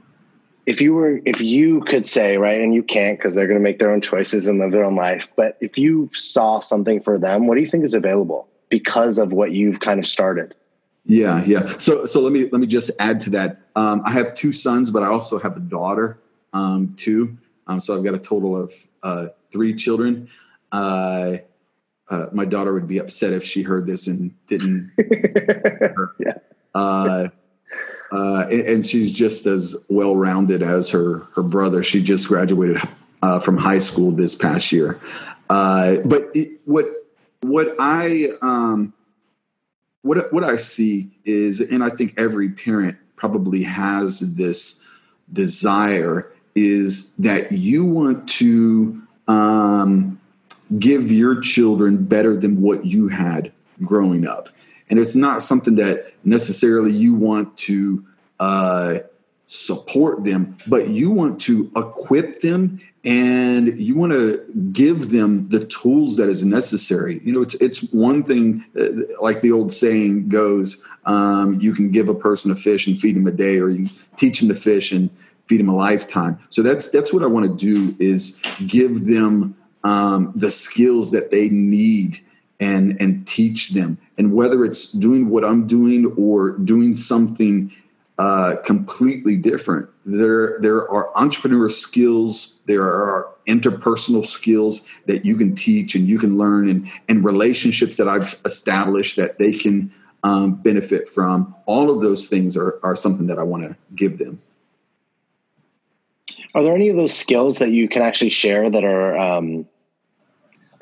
[0.68, 3.80] If you were if you could say, right, and you can't because they're gonna make
[3.80, 7.48] their own choices and live their own life, but if you saw something for them,
[7.48, 10.54] what do you think is available because of what you've kind of started?
[11.04, 11.66] Yeah, yeah.
[11.80, 13.62] So so let me let me just add to that.
[13.76, 16.20] Um, I have two sons, but I also have a daughter
[16.54, 17.40] um, too.
[17.66, 20.30] Um, so I've got a total of uh, three children.
[20.72, 21.38] Uh,
[22.10, 24.92] uh, my daughter would be upset if she heard this and didn't.
[26.20, 26.38] yeah.
[26.76, 27.30] Uh,
[28.12, 31.82] uh, and, and, she's just as well rounded as her her brother.
[31.82, 32.78] She just graduated
[33.22, 35.00] uh, from high school this past year.
[35.50, 36.88] Uh, but it, what
[37.42, 38.94] what I um,
[40.02, 44.86] what what I see is, and I think every parent probably has this
[45.32, 50.20] desire, is that you want to um,
[50.80, 53.52] give your children better than what you had
[53.84, 54.50] growing up.
[54.90, 58.06] And it's not something that necessarily you want to
[58.40, 59.00] uh,
[59.46, 65.66] support them, but you want to equip them and you want to give them the
[65.66, 67.22] tools that is necessary.
[67.24, 68.90] You know, it's it's one thing, uh,
[69.22, 73.18] like the old saying goes, um, you can give a person a fish and feed
[73.18, 75.10] him a day, or you teach them to fish and
[75.48, 76.40] feed them a lifetime.
[76.50, 81.32] So that's that's what I want to do is give them um, the skills that
[81.32, 82.20] they need
[82.60, 83.98] and and teach them.
[84.18, 87.72] And whether it's doing what i'm doing or doing something
[88.20, 95.56] uh, completely different there there are entrepreneur skills there are interpersonal skills that you can
[95.56, 99.92] teach and you can learn and and relationships that i've established that they can
[100.24, 101.56] um, benefit from.
[101.66, 104.42] All of those things are, are something that i want to give them.
[106.56, 109.68] Are there any of those skills that you can actually share that are um,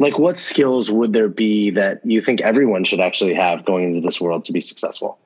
[0.02, 4.02] like what skills would there be that you think everyone should actually have going into
[4.02, 5.18] this world to be successful?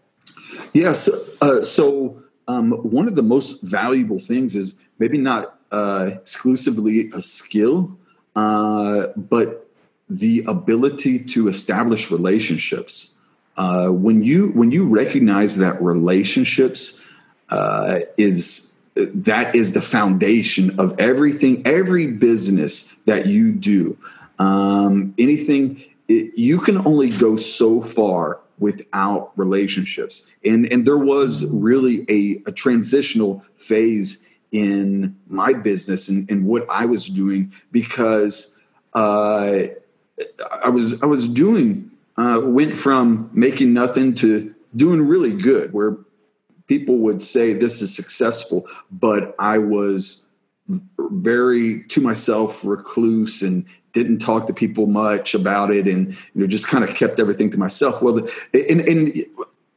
[0.74, 1.10] Yes
[1.42, 7.22] uh, so um, one of the most valuable things is maybe not uh, exclusively a
[7.22, 7.98] skill
[8.36, 9.66] uh, but
[10.10, 13.18] the ability to establish relationships.
[13.58, 17.08] Uh, when you when you recognize that relationships
[17.50, 23.98] uh, is that is the foundation of everything every business that you do
[24.40, 30.32] um, anything, it, you can only go so far without relationships.
[30.44, 36.66] And, and there was really a, a transitional phase in my business and, and what
[36.70, 38.62] I was doing because
[38.94, 39.64] uh,
[40.64, 45.98] I was I was doing uh, went from making nothing to doing really good, where
[46.68, 50.30] people would say this is successful, but I was
[50.98, 56.46] very to myself recluse and didn't talk to people much about it and you know
[56.46, 58.20] just kind of kept everything to myself well
[58.54, 59.16] and, and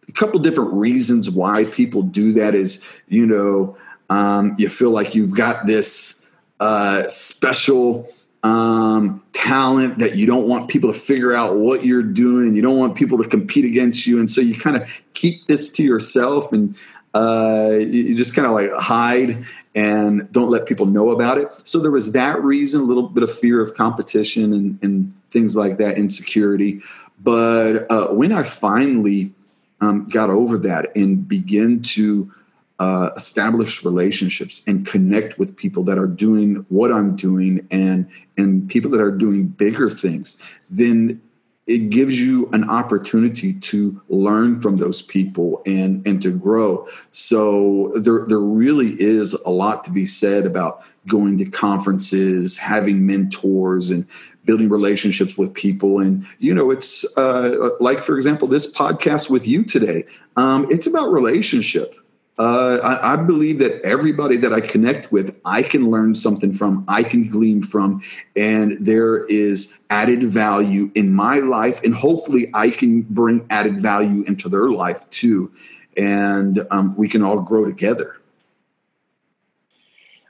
[0.08, 3.74] a couple different reasons why people do that is you know
[4.10, 8.08] um, you feel like you've got this uh, special
[8.42, 12.54] um, talent that you don't want people to figure out what you're doing.
[12.54, 15.72] You don't want people to compete against you, and so you kind of keep this
[15.74, 16.76] to yourself, and
[17.14, 19.44] uh, you just kind of like hide
[19.74, 21.48] and don't let people know about it.
[21.64, 25.56] So there was that reason, a little bit of fear of competition and, and things
[25.56, 26.80] like that, insecurity.
[27.20, 29.32] But uh, when I finally
[29.80, 32.30] um, got over that and begin to
[32.78, 38.68] uh, establish relationships and connect with people that are doing what I'm doing and and
[38.70, 40.40] people that are doing bigger things,
[40.70, 41.20] then
[41.68, 46.86] it gives you an opportunity to learn from those people and and to grow.
[47.10, 53.06] So there there really is a lot to be said about going to conferences, having
[53.06, 54.06] mentors, and
[54.44, 56.00] building relationships with people.
[56.00, 60.04] And you know, it's uh, like for example, this podcast with you today.
[60.36, 61.94] Um, it's about relationship
[62.38, 66.84] uh, I, I, believe that everybody that I connect with, I can learn something from,
[66.86, 68.00] I can glean from,
[68.36, 74.22] and there is added value in my life, and hopefully, I can bring added value
[74.22, 75.50] into their life too,
[75.96, 78.20] and um, we can all grow together.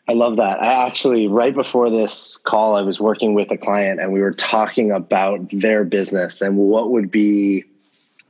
[0.09, 0.63] I love that.
[0.63, 4.33] I actually, right before this call, I was working with a client, and we were
[4.33, 7.65] talking about their business and what would be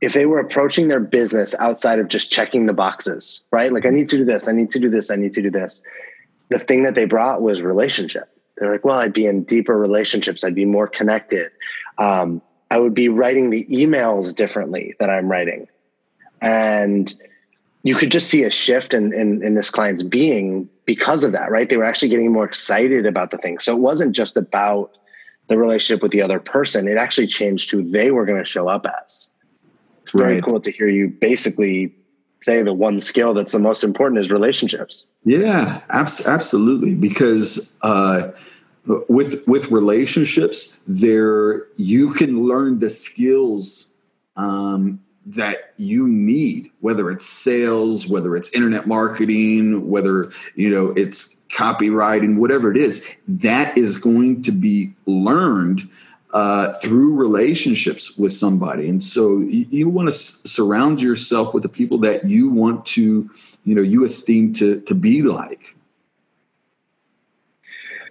[0.01, 3.71] if they were approaching their business outside of just checking the boxes, right?
[3.71, 5.51] Like, I need to do this, I need to do this, I need to do
[5.51, 5.81] this.
[6.49, 8.29] The thing that they brought was relationship.
[8.57, 11.51] They're like, well, I'd be in deeper relationships, I'd be more connected.
[11.97, 15.67] Um, I would be writing the emails differently that I'm writing.
[16.41, 17.13] And
[17.83, 21.51] you could just see a shift in, in, in this client's being because of that,
[21.51, 21.69] right?
[21.69, 23.59] They were actually getting more excited about the thing.
[23.59, 24.97] So it wasn't just about
[25.47, 28.67] the relationship with the other person, it actually changed who they were going to show
[28.67, 29.31] up as.
[30.09, 30.43] It's very right.
[30.43, 31.93] cool to hear you basically
[32.41, 35.05] say the one skill that's the most important is relationships.
[35.23, 36.95] Yeah, abs- absolutely.
[36.95, 38.31] Because uh,
[39.07, 43.93] with with relationships, there you can learn the skills
[44.35, 51.43] um, that you need, whether it's sales, whether it's internet marketing, whether you know it's
[51.49, 53.15] copywriting, whatever it is.
[53.27, 55.87] That is going to be learned
[56.31, 58.87] uh, through relationships with somebody.
[58.87, 62.85] And so you, you want to s- surround yourself with the people that you want
[62.87, 63.29] to,
[63.63, 65.75] you know, you esteem to to be like.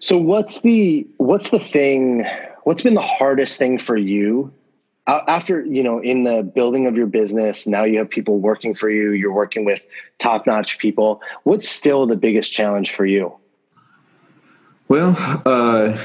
[0.01, 2.25] So what's the what's the thing?
[2.65, 4.53] What's been the hardest thing for you
[5.09, 8.91] after you know in the building of your business now you have people working for
[8.91, 9.81] you you're working with
[10.19, 13.35] top-notch people what's still the biggest challenge for you
[14.89, 15.15] well
[15.47, 15.97] uh,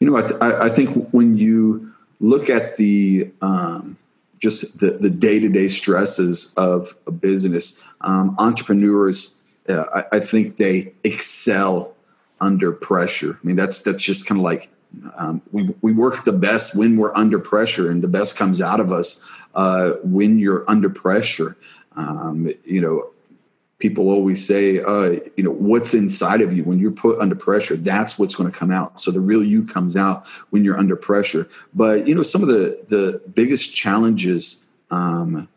[0.00, 3.96] you know, I, th- I, think when you look at the um,
[4.38, 10.92] just the, the day-to-day stresses of a business, um, entrepreneurs, uh, I, I, think they
[11.02, 11.94] excel
[12.40, 13.38] under pressure.
[13.42, 14.70] I mean, that's that's just kind of like
[15.16, 18.80] um, we we work the best when we're under pressure, and the best comes out
[18.80, 21.56] of us uh, when you're under pressure.
[21.96, 23.10] Um, you know,
[23.78, 27.76] people always say, uh, you know, what's inside of you when you're put under pressure,
[27.76, 28.98] that's what's going to come out.
[28.98, 31.48] So the real you comes out when you're under pressure.
[31.74, 35.48] But, you know, some of the, the biggest challenges um,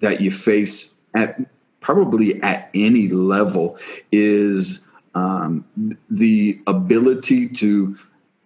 [0.00, 1.40] that you face at
[1.80, 3.78] probably at any level
[4.10, 5.64] is um,
[6.10, 7.96] the ability to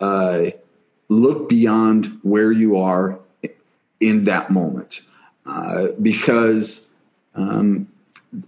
[0.00, 0.50] uh,
[1.08, 3.18] look beyond where you are
[4.00, 5.00] in that moment.
[5.46, 6.94] Uh, because
[7.34, 7.88] um,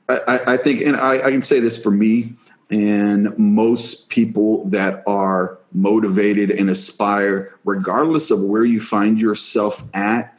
[0.09, 2.33] I, I think, and I, I, can say this for me
[2.71, 10.39] and most people that are motivated and aspire, regardless of where you find yourself at,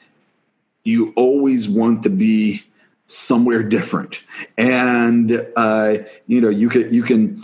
[0.84, 2.63] you always want to be
[3.08, 4.23] somewhere different.
[4.58, 7.41] And uh, you know you can you can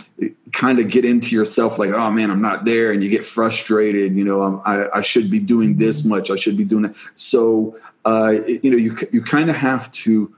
[0.52, 4.14] kind of get into yourself like oh man i'm not there and you get frustrated
[4.14, 6.30] you know I, I should be doing this much.
[6.30, 6.96] I should be doing that.
[7.14, 10.34] So uh, you know you, you kind of have to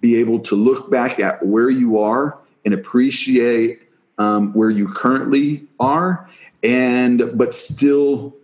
[0.00, 3.80] be able to look back at where you are and appreciate
[4.18, 6.28] um, where you currently are
[6.62, 8.34] and but still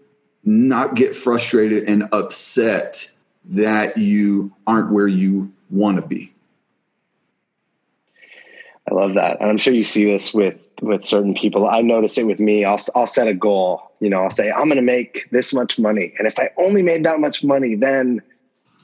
[0.44, 3.10] not get frustrated and upset
[3.46, 6.32] that you aren't where you want to be.
[8.90, 11.66] I love that and i'm sure you see this with with certain people.
[11.66, 12.64] I notice it with me.
[12.64, 15.78] I'll, I'll set a goal you know i'll say i'm going to make this much
[15.78, 18.20] money and if i only made that much money then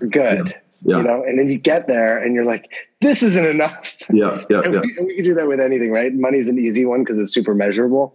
[0.08, 0.48] good.
[0.48, 0.98] Yeah yeah.
[0.98, 2.70] you know and then you get there and you're like
[3.00, 4.80] this isn't enough yeah yeah, and, yeah.
[4.80, 7.32] We, and we can do that with anything right money's an easy one because it's
[7.32, 8.14] super measurable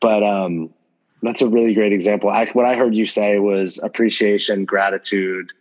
[0.00, 0.70] but um
[1.22, 5.52] that's a really great example I, what i heard you say was appreciation gratitude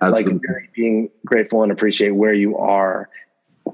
[0.00, 0.32] Absolutely.
[0.32, 3.08] like really being grateful and appreciate where you are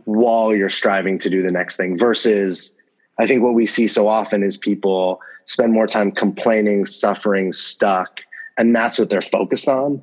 [0.05, 2.74] while you're striving to do the next thing versus
[3.18, 8.20] I think what we see so often is people spend more time complaining, suffering, stuck,
[8.59, 10.03] and that's what they're focused on,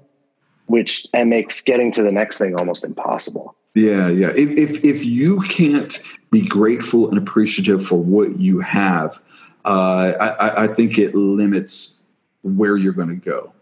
[0.71, 3.55] which and makes getting to the next thing almost impossible.
[3.73, 4.29] Yeah, yeah.
[4.29, 5.99] If, if if, you can't
[6.29, 9.21] be grateful and appreciative for what you have,
[9.63, 12.03] uh, I, I think it limits
[12.43, 13.53] where you're going to go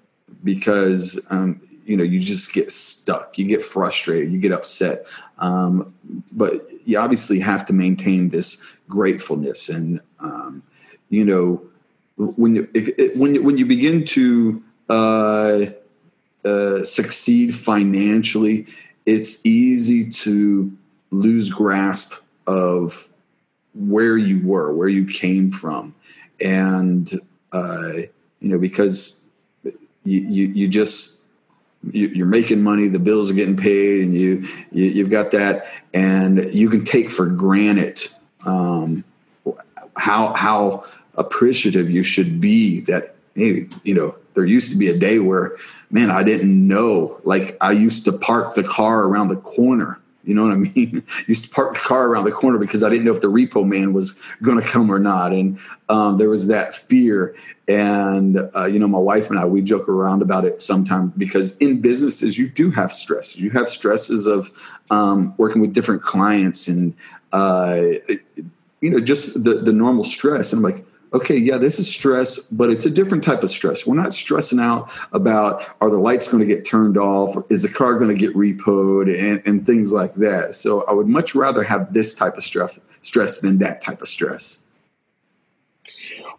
[0.44, 5.04] because um, you know you just get stuck, you get frustrated, you get upset.
[5.38, 5.94] Um,
[6.32, 10.64] but you obviously have to maintain this gratefulness, and um,
[11.10, 11.62] you know
[12.18, 15.66] when you if, when when you begin to uh,
[16.46, 18.68] uh, succeed financially
[19.10, 20.72] it's easy to
[21.10, 22.14] lose grasp
[22.46, 23.10] of
[23.74, 25.96] where you were, where you came from,
[26.40, 27.12] and
[27.52, 27.94] uh,
[28.40, 29.24] you know because
[30.04, 31.24] you you, you just
[31.92, 35.66] you, are making money, the bills are getting paid, and you, you have got that,
[35.94, 38.08] and you can take for granted
[38.46, 39.04] um,
[39.96, 40.84] how how
[41.16, 45.58] appreciative you should be that hey you know there used to be a day where
[45.92, 47.20] man i didn't know.
[47.26, 50.00] Like i used to park the car around the corner.
[50.24, 51.04] You know what i mean?
[51.28, 53.68] Used to park the car around the corner because i didn't know if the repo
[53.68, 55.34] man was going to come or not.
[55.34, 55.60] And
[55.90, 57.36] um, there was that fear.
[57.68, 61.58] And uh, you know my wife and i we joke around about it sometimes because
[61.58, 63.42] in businesses you do have stresses.
[63.42, 64.52] You have stresses of
[64.90, 66.96] um, working with different clients and
[67.34, 67.82] uh,
[68.80, 70.54] you know just the the normal stress.
[70.54, 73.86] And i'm like okay, yeah, this is stress, but it's a different type of stress.
[73.86, 77.70] We're not stressing out about are the lights going to get turned off, is the
[77.70, 80.56] car going to get repoed, and, and things like that.
[80.56, 84.10] So I would much rather have this type of stress stress than that type of
[84.10, 84.66] stress.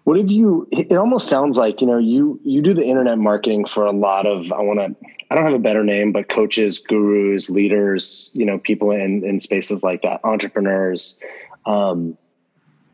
[0.04, 0.66] What have you?
[0.70, 4.26] It almost sounds like you know you you do the internet marketing for a lot
[4.26, 8.44] of I want to I don't have a better name, but coaches, gurus, leaders, you
[8.44, 11.18] know, people in in spaces like that, entrepreneurs.
[11.66, 12.16] Um,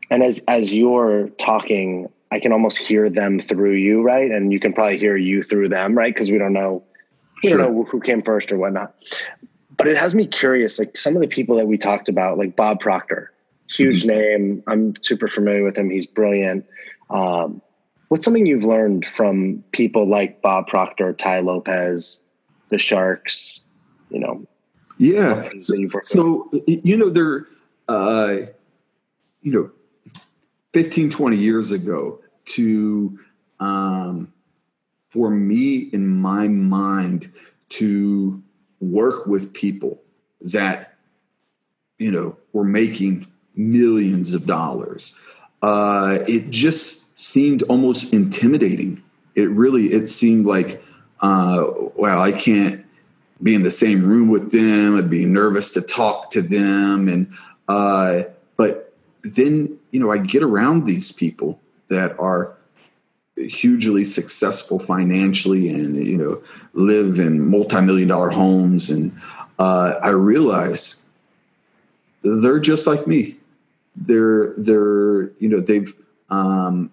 [0.09, 4.31] and as as you're talking i can almost hear them through you right?
[4.31, 6.13] And you can probably hear you through them right?
[6.13, 6.83] Because we don't know
[7.43, 7.59] we sure.
[7.59, 8.95] don't know who came first or whatnot.
[9.77, 12.55] But it has me curious like some of the people that we talked about like
[12.55, 13.31] bob proctor
[13.69, 14.09] huge mm-hmm.
[14.09, 14.63] name.
[14.67, 15.89] I'm super familiar with him.
[15.89, 16.65] He's brilliant.
[17.09, 17.61] Um,
[18.07, 22.19] what's something you've learned from people like bob proctor Tai Lopez
[22.69, 23.63] the sharks
[24.09, 24.45] you know
[24.97, 25.47] yeah.
[25.57, 27.45] so, so you know they're
[27.87, 28.37] uh
[29.41, 29.71] you know
[30.77, 33.17] 15, 20 years ago to,
[33.59, 34.31] um,
[35.09, 37.31] for me in my mind
[37.67, 38.43] to
[38.79, 39.99] work with people
[40.39, 40.93] that,
[41.97, 43.25] you know, were making
[43.55, 45.17] millions of dollars.
[45.63, 49.01] Uh, it just seemed almost intimidating.
[49.33, 50.83] It really, it seemed like,
[51.21, 51.65] uh,
[51.95, 52.85] wow, I can't
[53.41, 54.95] be in the same room with them.
[54.95, 57.07] I'd be nervous to talk to them.
[57.09, 57.33] And,
[57.67, 58.25] uh,
[58.57, 58.86] but
[59.35, 62.55] then you know, I get around these people that are
[63.35, 66.41] hugely successful financially and you know
[66.73, 68.89] live in multi-million dollar homes.
[68.89, 69.15] And
[69.59, 71.03] uh, i realize
[72.23, 73.37] they're just like me.
[73.95, 75.93] They're they're you know they've
[76.29, 76.91] um,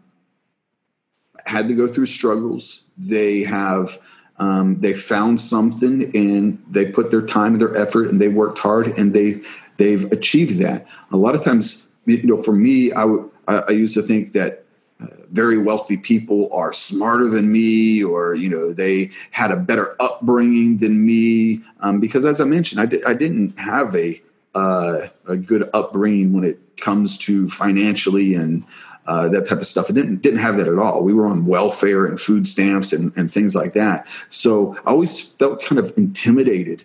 [1.44, 2.84] had to go through struggles.
[2.96, 3.98] They have
[4.38, 8.58] um, they found something and they put their time and their effort and they worked
[8.58, 9.40] hard and they
[9.76, 10.86] they've achieved that.
[11.10, 14.64] A lot of times you know, for me, I, used to think that
[15.00, 19.96] uh, very wealthy people are smarter than me, or you know, they had a better
[20.00, 21.60] upbringing than me.
[21.80, 24.20] Um, because as I mentioned, I, di- I didn't have a
[24.54, 28.64] uh, a good upbringing when it comes to financially and
[29.06, 29.86] uh, that type of stuff.
[29.90, 31.02] I didn't didn't have that at all.
[31.02, 34.06] We were on welfare and food stamps and, and things like that.
[34.30, 36.84] So I always felt kind of intimidated.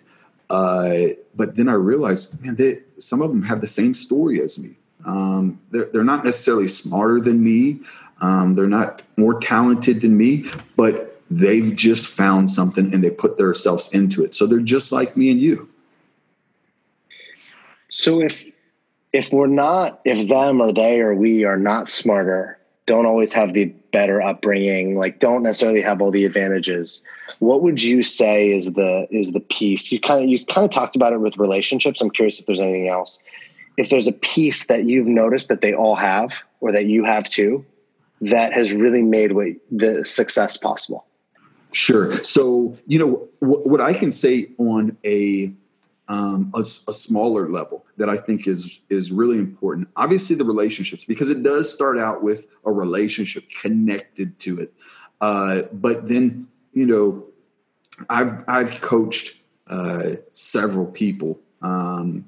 [0.50, 4.58] Uh, but then I realized, man, they, some of them have the same story as
[4.58, 4.76] me.
[5.04, 7.80] Um, they're, they're not necessarily smarter than me.
[8.20, 10.44] Um, they're not more talented than me,
[10.76, 14.34] but they've just found something and they put themselves into it.
[14.34, 15.68] So they're just like me and you.
[17.88, 18.46] So if
[19.12, 23.54] if we're not, if them or they or we are not smarter, don't always have
[23.54, 27.02] the better upbringing, like don't necessarily have all the advantages,
[27.40, 29.90] what would you say is the is the piece?
[29.90, 32.00] You kind of you kind of talked about it with relationships.
[32.00, 33.20] I'm curious if there's anything else
[33.80, 37.26] if there's a piece that you've noticed that they all have or that you have
[37.28, 37.64] too
[38.20, 41.06] that has really made what the success possible.
[41.72, 42.12] Sure.
[42.22, 45.52] So you know what, what i can say on a,
[46.08, 51.04] um, a, a smaller level that i think is is really important obviously the relationships
[51.04, 54.74] because it does start out with a relationship connected to it.
[55.20, 57.24] Uh, but then you know
[58.10, 62.24] i've i've coached uh, several people um,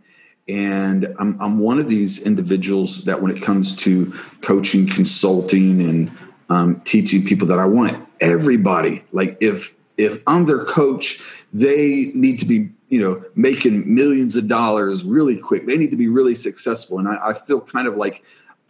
[0.48, 6.10] And I'm, I'm one of these individuals that when it comes to coaching, consulting, and
[6.50, 11.22] um, teaching people that I want everybody, like if if I'm their coach,
[11.52, 15.66] they need to be you know making millions of dollars really quick.
[15.66, 18.24] They need to be really successful, and I, I feel kind of like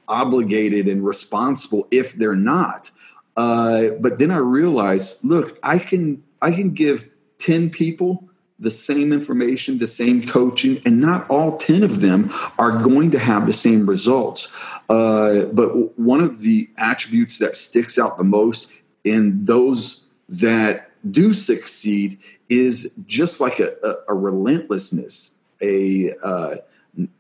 [0.09, 2.91] obligated and responsible if they're not.
[3.37, 7.09] Uh, but then I realized, look, I can I can give
[7.39, 8.29] ten people
[8.63, 13.19] the same information, the same coaching, and not all 10 of them are going to
[13.19, 14.55] have the same results.
[14.89, 21.35] Uh, but one of the attributes that sticks out the most in those that do
[21.35, 26.57] succeed is just like a, a, a relentlessness, a uh,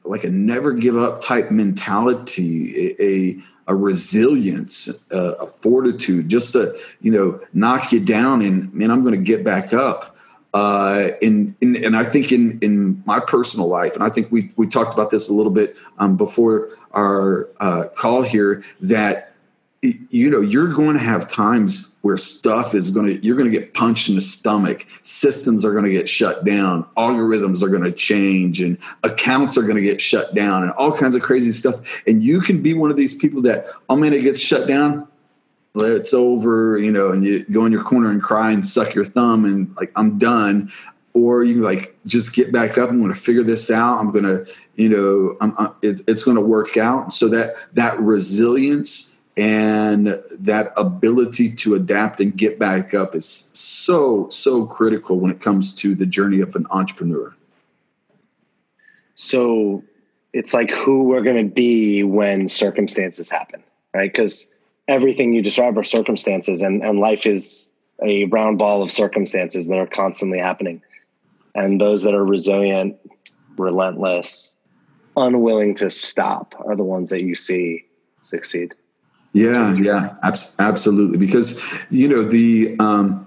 [0.05, 3.36] like a never give up type mentality, a,
[3.66, 9.03] a resilience, a, a fortitude, just to you know knock you down and man, I'm
[9.03, 10.14] going to get back up
[10.55, 14.51] uh, in, in, and I think in in my personal life, and I think we
[14.57, 19.33] we talked about this a little bit um, before our uh, call here that
[19.83, 23.59] you know you're going to have times where stuff is going to you're going to
[23.59, 27.83] get punched in the stomach systems are going to get shut down algorithms are going
[27.83, 31.51] to change and accounts are going to get shut down and all kinds of crazy
[31.51, 34.69] stuff and you can be one of these people that oh man it gets shut
[34.69, 35.09] down
[35.75, 39.05] it's over, you know, and you go in your corner and cry and suck your
[39.05, 40.70] thumb and like, I'm done.
[41.14, 42.89] Or you like just get back up.
[42.89, 43.99] I'm going to figure this out.
[43.99, 44.47] I'm going to,
[44.77, 47.12] you know, I'm, I'm, it, it's going to work out.
[47.12, 54.31] So that that resilience and that ability to adapt and get back up is so
[54.31, 57.35] so critical when it comes to the journey of an entrepreneur.
[59.14, 59.85] So
[60.33, 63.62] it's like who we're going to be when circumstances happen,
[63.93, 64.11] right?
[64.11, 64.51] Because
[64.93, 67.68] everything you describe are circumstances and, and life is
[68.05, 70.82] a round ball of circumstances that are constantly happening.
[71.55, 72.99] And those that are resilient,
[73.57, 74.55] relentless,
[75.16, 77.86] unwilling to stop are the ones that you see
[78.20, 78.74] succeed.
[79.32, 81.16] Yeah, yeah, abs- absolutely.
[81.16, 83.26] Because, you know, the, um,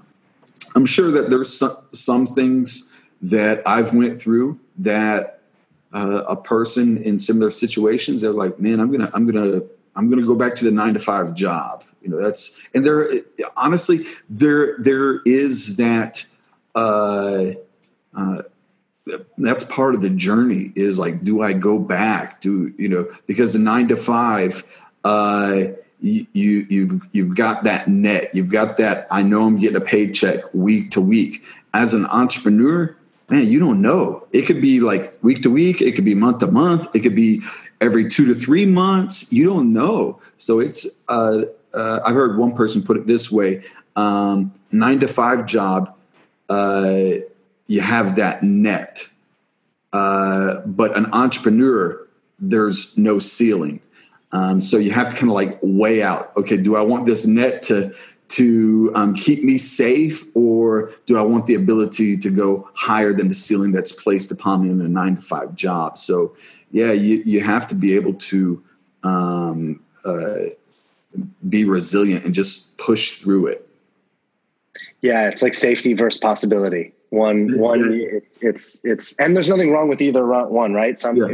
[0.76, 5.41] I'm sure that there's some, some things that I've went through that
[5.93, 10.22] uh, a person in similar situations, they're like, man, I'm to, I'm to I'm going
[10.22, 11.84] to go back to the nine to five job.
[12.02, 13.10] You know, that's and there.
[13.56, 16.26] Honestly, there there is that.
[16.74, 17.54] Uh,
[18.16, 18.41] uh,
[19.38, 20.72] that's part of the journey.
[20.76, 22.41] Is like, do I go back?
[22.41, 23.08] Do you know?
[23.28, 24.64] Because the nine to five,
[25.04, 25.64] uh,
[26.02, 28.34] you, you you've you've got that net.
[28.34, 29.08] You've got that.
[29.12, 31.43] I know I'm getting a paycheck week to week.
[31.74, 32.98] As an entrepreneur,
[33.30, 34.28] man, you don't know.
[34.32, 35.82] It could be like week to week.
[35.82, 36.88] It could be month to month.
[36.94, 37.42] It could be
[37.82, 39.32] every two to three months.
[39.34, 40.20] You don't know.
[40.38, 43.64] So it's, uh, uh, I've heard one person put it this way
[43.96, 45.96] um, nine to five job,
[46.50, 46.96] uh,
[47.68, 49.08] you have that net.
[49.94, 52.06] Uh, but an entrepreneur,
[52.38, 53.80] there's no ceiling.
[54.32, 57.26] Um, so you have to kind of like weigh out okay, do I want this
[57.26, 57.96] net to,
[58.28, 63.28] to um, keep me safe, or do I want the ability to go higher than
[63.28, 65.98] the ceiling that's placed upon me in a nine to five job?
[65.98, 66.36] So
[66.72, 68.64] yeah, you, you have to be able to
[69.04, 70.36] um, uh,
[71.48, 73.68] be resilient and just push through it.
[75.02, 76.94] Yeah, it's like safety versus possibility.
[77.12, 81.00] One, one, it's it's it's, and there's nothing wrong with either one, right?
[81.00, 81.28] Some yeah.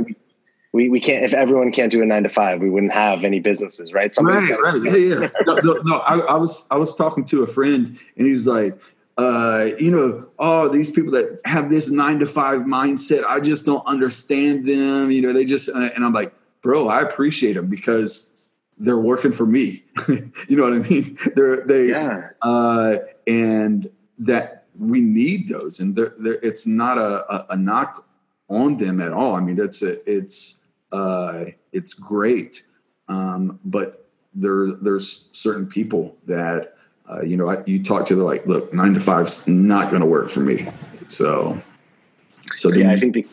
[0.74, 3.40] We we can't if everyone can't do a nine to five, we wouldn't have any
[3.40, 4.14] businesses, right?
[4.14, 5.30] Somebody's right, right, yeah, yeah.
[5.46, 8.80] no, no, no I, I was I was talking to a friend, and he's like,
[9.18, 13.66] uh, you know, oh, these people that have this nine to five mindset, I just
[13.66, 15.12] don't understand them.
[15.12, 18.40] You know, they just, and I'm like, bro, I appreciate them because
[18.78, 19.84] they're working for me.
[20.08, 21.18] you know what I mean?
[21.36, 22.30] They're, they, yeah.
[22.42, 22.98] uh,
[23.28, 25.80] and that we need those.
[25.80, 28.08] And they're, they're, it's not a, a, a knock
[28.50, 29.36] on them at all.
[29.36, 30.61] I mean, it's, a, it's,
[30.92, 32.64] uh, it's great.
[33.08, 36.76] Um, but there, there's certain people that,
[37.10, 40.02] uh, you know, I, you talk to They're like, look, nine to five's not going
[40.02, 40.68] to work for me.
[41.08, 41.58] So,
[42.56, 43.28] so yeah, I think the,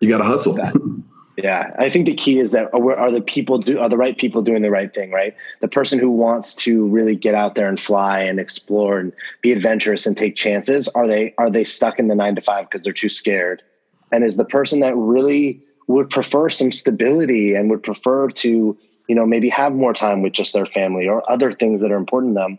[0.00, 0.54] you got to hustle.
[0.54, 0.74] That,
[1.36, 4.18] yeah, I think the key is that are, are the people do are the right
[4.18, 5.34] people doing the right thing, right?
[5.60, 9.52] The person who wants to really get out there and fly and explore and be
[9.52, 12.84] adventurous and take chances are they are they stuck in the nine to five because
[12.84, 13.62] they're too scared?
[14.10, 18.76] And is the person that really would prefer some stability and would prefer to
[19.08, 21.96] you know maybe have more time with just their family or other things that are
[21.96, 22.58] important to them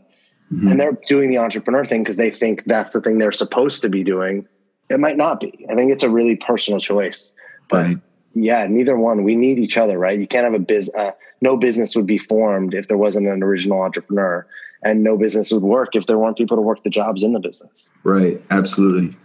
[0.53, 0.67] mm-hmm.
[0.67, 3.89] and they're doing the entrepreneur thing because they think that's the thing they're supposed to
[3.89, 4.47] be doing,
[4.89, 5.65] it might not be.
[5.69, 7.33] I think it's a really personal choice.
[7.69, 7.97] But right.
[8.35, 9.23] yeah, neither one.
[9.23, 10.19] We need each other, right?
[10.19, 11.11] You can't have a business Uh,
[11.41, 14.47] no business would be formed if there wasn't an original entrepreneur,
[14.83, 17.39] and no business would work if there weren't people to work the jobs in the
[17.39, 17.89] business.
[18.03, 18.41] Right.
[18.49, 19.17] Absolutely.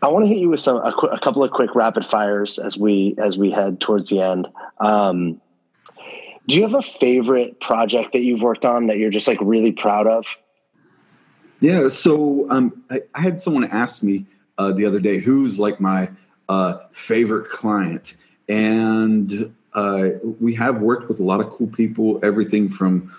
[0.00, 2.58] I want to hit you with some a, qu- a, couple of quick rapid fires
[2.58, 4.46] as we as we head towards the end.
[4.78, 5.40] Um,
[6.46, 9.72] do you have a favorite project that you've worked on that you're just like really
[9.72, 10.26] proud of?
[11.60, 14.26] Yeah, so um, I, I, had someone ask me
[14.56, 16.10] uh, the other day who's like my
[16.48, 18.14] uh, favorite client,
[18.48, 23.12] and uh, we have worked with a lot of cool people, everything from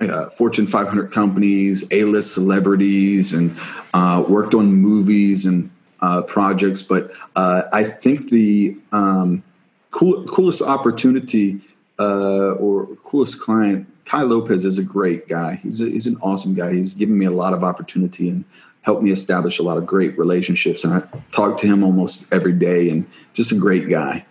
[0.00, 3.56] uh, Fortune 500 companies, A-list celebrities, and
[3.94, 5.70] uh, worked on movies and
[6.02, 6.82] uh, projects.
[6.82, 9.42] But uh, I think the um,
[9.90, 11.60] cool, coolest opportunity
[11.98, 15.54] uh, or coolest client, Tai Lopez, is a great guy.
[15.54, 16.74] He's a, he's an awesome guy.
[16.74, 18.44] He's given me a lot of opportunity and
[18.82, 20.82] helped me establish a lot of great relationships.
[20.84, 24.26] And I talk to him almost every day, and just a great guy.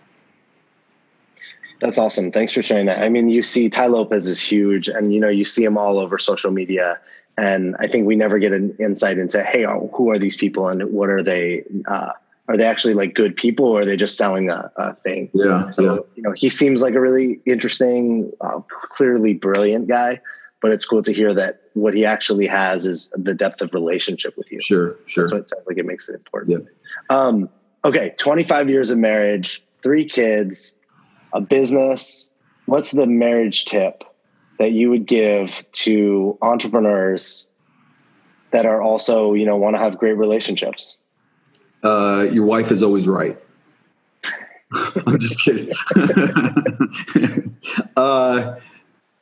[1.80, 2.30] That's awesome.
[2.30, 3.02] Thanks for sharing that.
[3.02, 5.98] I mean, you see Tai Lopez is huge and you know, you see him all
[5.98, 7.00] over social media.
[7.36, 10.68] And I think we never get an insight into, Hey, oh, who are these people
[10.68, 12.12] and what are they, uh,
[12.48, 15.30] are they actually like good people or are they just selling a, a thing?
[15.32, 15.70] Yeah.
[15.70, 16.00] So, yeah.
[16.16, 18.60] you know, he seems like a really interesting, uh,
[18.90, 20.20] clearly brilliant guy,
[20.60, 24.36] but it's cool to hear that what he actually has is the depth of relationship
[24.36, 24.60] with you.
[24.60, 24.96] Sure.
[25.06, 25.26] Sure.
[25.28, 26.68] So it sounds like it makes it important.
[27.10, 27.16] Yeah.
[27.16, 27.48] Um,
[27.84, 28.14] okay.
[28.18, 30.74] 25 years of marriage, three kids,
[31.32, 32.28] a business,
[32.66, 34.04] what's the marriage tip
[34.62, 37.48] that you would give to entrepreneurs
[38.52, 40.98] that are also, you know, want to have great relationships?
[41.82, 43.36] Uh, your wife is always right.
[45.04, 45.74] I'm just kidding.
[47.96, 48.54] uh,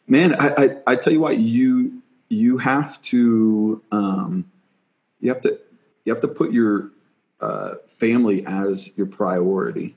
[0.06, 4.44] man, I, I, I, tell you what, you you have to um,
[5.20, 5.58] you have to
[6.04, 6.90] you have to put your
[7.40, 9.96] uh, family as your priority.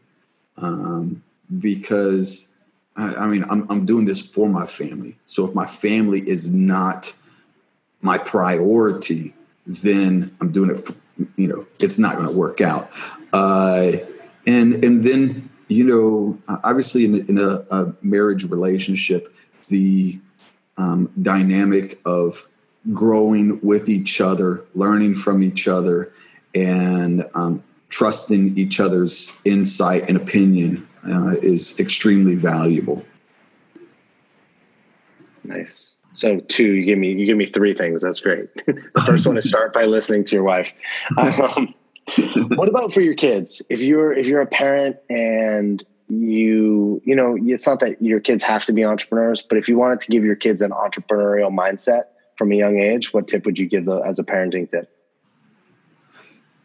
[0.55, 1.21] Um,
[1.59, 2.52] because
[2.95, 5.17] I, I mean I'm, I'm doing this for my family.
[5.25, 7.13] So if my family is not
[8.01, 9.33] my priority,
[9.65, 10.77] then I'm doing it.
[10.77, 10.93] For,
[11.35, 12.89] you know, it's not going to work out.
[13.31, 13.93] Uh,
[14.45, 19.33] and and then you know, obviously in, in a, a, marriage relationship,
[19.69, 20.19] the
[20.77, 22.47] um, dynamic of
[22.93, 26.11] growing with each other, learning from each other,
[26.53, 33.05] and um, trusting each other's insight and opinion uh, is extremely valuable.
[35.43, 35.93] Nice.
[36.13, 38.01] So two, you give me you give me three things.
[38.01, 38.53] That's great.
[38.65, 40.73] the first one is start by listening to your wife.
[41.17, 41.73] Um,
[42.55, 43.61] what about for your kids?
[43.69, 48.43] If you're if you're a parent and you you know it's not that your kids
[48.43, 52.03] have to be entrepreneurs, but if you wanted to give your kids an entrepreneurial mindset
[52.37, 54.89] from a young age, what tip would you give the, as a parenting tip?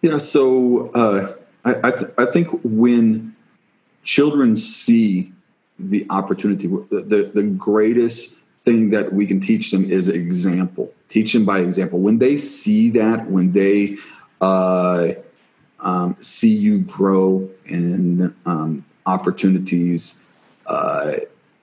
[0.02, 1.34] Yeah, so uh,
[1.64, 3.34] I I, th- I think when
[4.02, 5.32] children see
[5.78, 6.66] the opportunity.
[6.66, 10.92] The, the greatest thing that we can teach them is example.
[11.08, 12.00] Teach them by example.
[12.00, 13.96] When they see that, when they
[14.40, 15.12] uh,
[15.80, 20.26] um, see you grow in um, opportunities,
[20.66, 21.12] uh,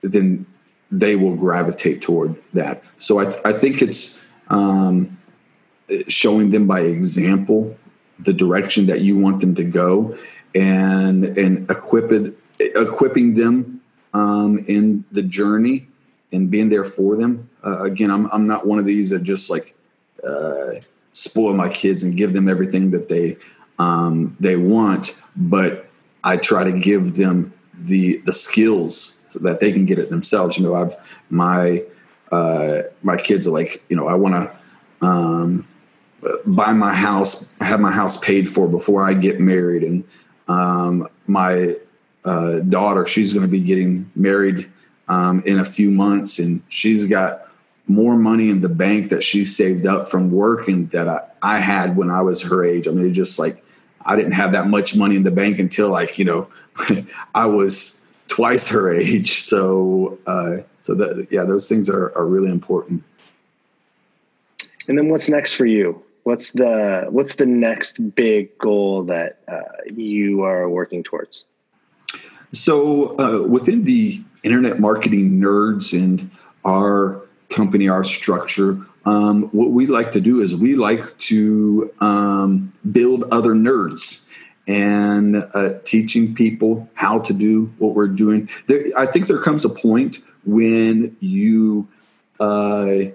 [0.02, 0.46] then
[0.90, 2.82] they will gravitate toward that.
[2.98, 5.18] So I, th- I think it's um,
[6.08, 7.76] showing them by example
[8.18, 10.16] the direction that you want them to go
[10.56, 13.80] and and equipped equipping them
[14.14, 15.86] um, in the journey
[16.32, 17.48] and being there for them.
[17.64, 19.76] Uh, again, I'm I'm not one of these that just like
[20.26, 20.80] uh,
[21.10, 23.36] spoil my kids and give them everything that they
[23.78, 25.88] um, they want, but
[26.24, 30.56] I try to give them the the skills so that they can get it themselves.
[30.56, 30.96] You know, I've
[31.28, 31.82] my
[32.32, 35.68] uh, my kids are like, you know, I want to um,
[36.46, 40.04] buy my house, have my house paid for before I get married, and
[40.48, 41.76] um, my
[42.24, 43.06] uh, daughter.
[43.06, 44.70] She's going to be getting married
[45.08, 47.42] um, in a few months, and she's got
[47.88, 51.96] more money in the bank that she saved up from working that I, I had
[51.96, 52.88] when I was her age.
[52.88, 53.62] I mean, just like
[54.04, 56.48] I didn't have that much money in the bank until like you know
[57.34, 59.42] I was twice her age.
[59.46, 63.04] So uh, so that yeah, those things are are really important.
[64.88, 66.02] And then what's next for you?
[66.26, 71.44] What's the what's the next big goal that uh, you are working towards?
[72.50, 76.32] So, uh, within the internet marketing nerds and
[76.64, 82.72] our company, our structure, um, what we like to do is we like to um,
[82.90, 84.28] build other nerds
[84.66, 88.48] and uh, teaching people how to do what we're doing.
[88.66, 91.86] There, I think there comes a point when you
[92.40, 93.12] uh,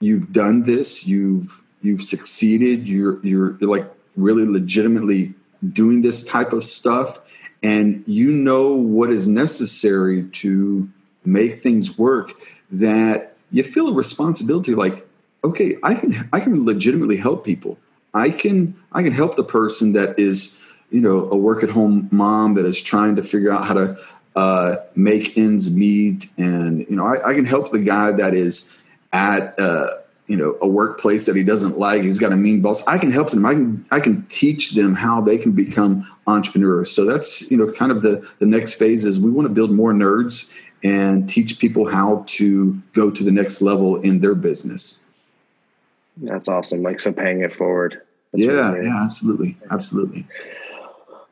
[0.00, 5.34] you've done this, you've you've succeeded, you're you're, you're like really legitimately
[5.72, 7.18] doing this type of stuff
[7.62, 10.88] and you know what is necessary to
[11.24, 12.32] make things work
[12.70, 15.06] that you feel a responsibility like
[15.42, 17.78] okay i can i can legitimately help people.
[18.16, 20.60] I can I can help the person that is
[20.90, 23.96] you know a work at home mom that is trying to figure out how to
[24.34, 28.78] uh, make ends meet, and you know I, I, can help the guy that is
[29.12, 29.88] at uh,
[30.26, 32.02] you know a workplace that he doesn't like.
[32.02, 32.86] He's got a mean boss.
[32.86, 33.46] I can help them.
[33.46, 36.90] I can I can teach them how they can become entrepreneurs.
[36.90, 39.70] So that's you know kind of the the next phase is we want to build
[39.70, 40.52] more nerds
[40.82, 45.06] and teach people how to go to the next level in their business.
[46.16, 46.82] That's awesome.
[46.82, 48.02] Like so paying it forward.
[48.32, 49.56] That's yeah, really yeah, absolutely.
[49.70, 50.26] Absolutely.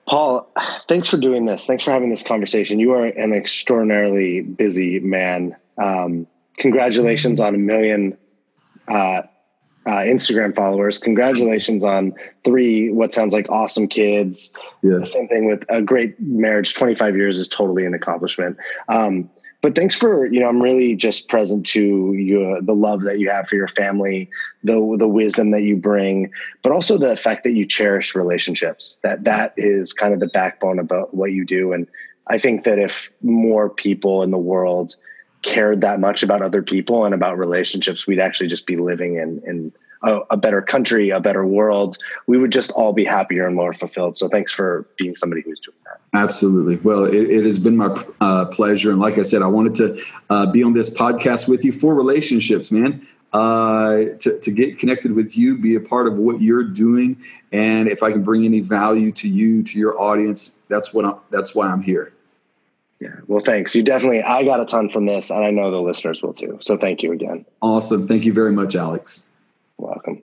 [0.07, 0.47] Paul,
[0.89, 1.67] thanks for doing this.
[1.67, 2.79] Thanks for having this conversation.
[2.79, 5.57] You are an extraordinarily busy man.
[5.79, 6.27] Um,
[6.59, 8.17] congratulations on a million
[8.89, 9.23] uh,
[9.87, 10.99] uh, Instagram followers.
[10.99, 12.15] Congratulations on
[12.45, 14.53] three what sounds like awesome kids.
[14.83, 15.13] Yes.
[15.13, 16.75] Same thing with a great marriage.
[16.75, 18.57] Twenty five years is totally an accomplishment.
[18.89, 19.29] Um,
[19.65, 23.31] but thanks for you know i'm really just present to you the love that you
[23.31, 24.29] have for your family
[24.63, 26.31] the the wisdom that you bring
[26.63, 30.79] but also the fact that you cherish relationships that that is kind of the backbone
[30.79, 31.89] about what you do and
[32.27, 34.97] i think that if more people in the world
[35.45, 39.43] cared that much about other people and about relationships we'd actually just be living in
[39.47, 39.73] in
[40.05, 43.73] a, a, better country, a better world, we would just all be happier and more
[43.73, 44.17] fulfilled.
[44.17, 46.01] So thanks for being somebody who's doing that.
[46.13, 46.77] Absolutely.
[46.77, 48.91] Well, it, it has been my uh, pleasure.
[48.91, 51.95] And like I said, I wanted to uh, be on this podcast with you for
[51.95, 53.07] relationships, man.
[53.33, 57.21] Uh, to, to get connected with you, be a part of what you're doing,
[57.51, 61.17] and if I can bring any value to you, to your audience, that's what I'm,
[61.31, 62.14] that's why I'm here.
[63.05, 63.17] Yeah.
[63.27, 63.75] Well, thanks.
[63.75, 66.57] You definitely, I got a ton from this, and I know the listeners will too.
[66.63, 67.45] So thank you again.
[67.61, 68.09] Awesome.
[68.09, 69.31] Thank you very much, Alex.
[69.77, 70.23] Welcome.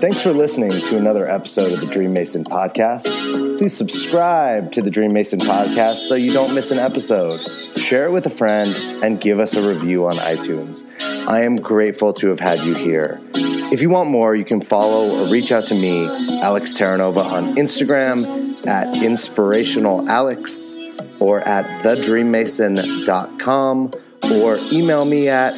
[0.00, 3.56] Thanks for listening to another episode of the Dream Mason podcast.
[3.56, 7.40] Please subscribe to the Dream Mason podcast so you don't miss an episode.
[7.78, 10.84] Share it with a friend and give us a review on iTunes.
[11.28, 13.20] I am grateful to have had you here.
[13.34, 16.06] If you want more, you can follow or reach out to me,
[16.40, 18.24] Alex Terranova, on Instagram
[18.66, 23.92] at inspirationalalex or at thedreammason.com
[24.40, 25.52] or email me at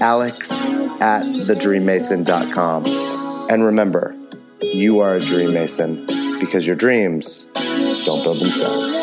[0.00, 0.64] alex
[1.02, 2.86] at thedreammason.com.
[3.50, 4.16] And remember,
[4.62, 7.44] you are a dream mason because your dreams
[8.06, 8.96] don't build themselves.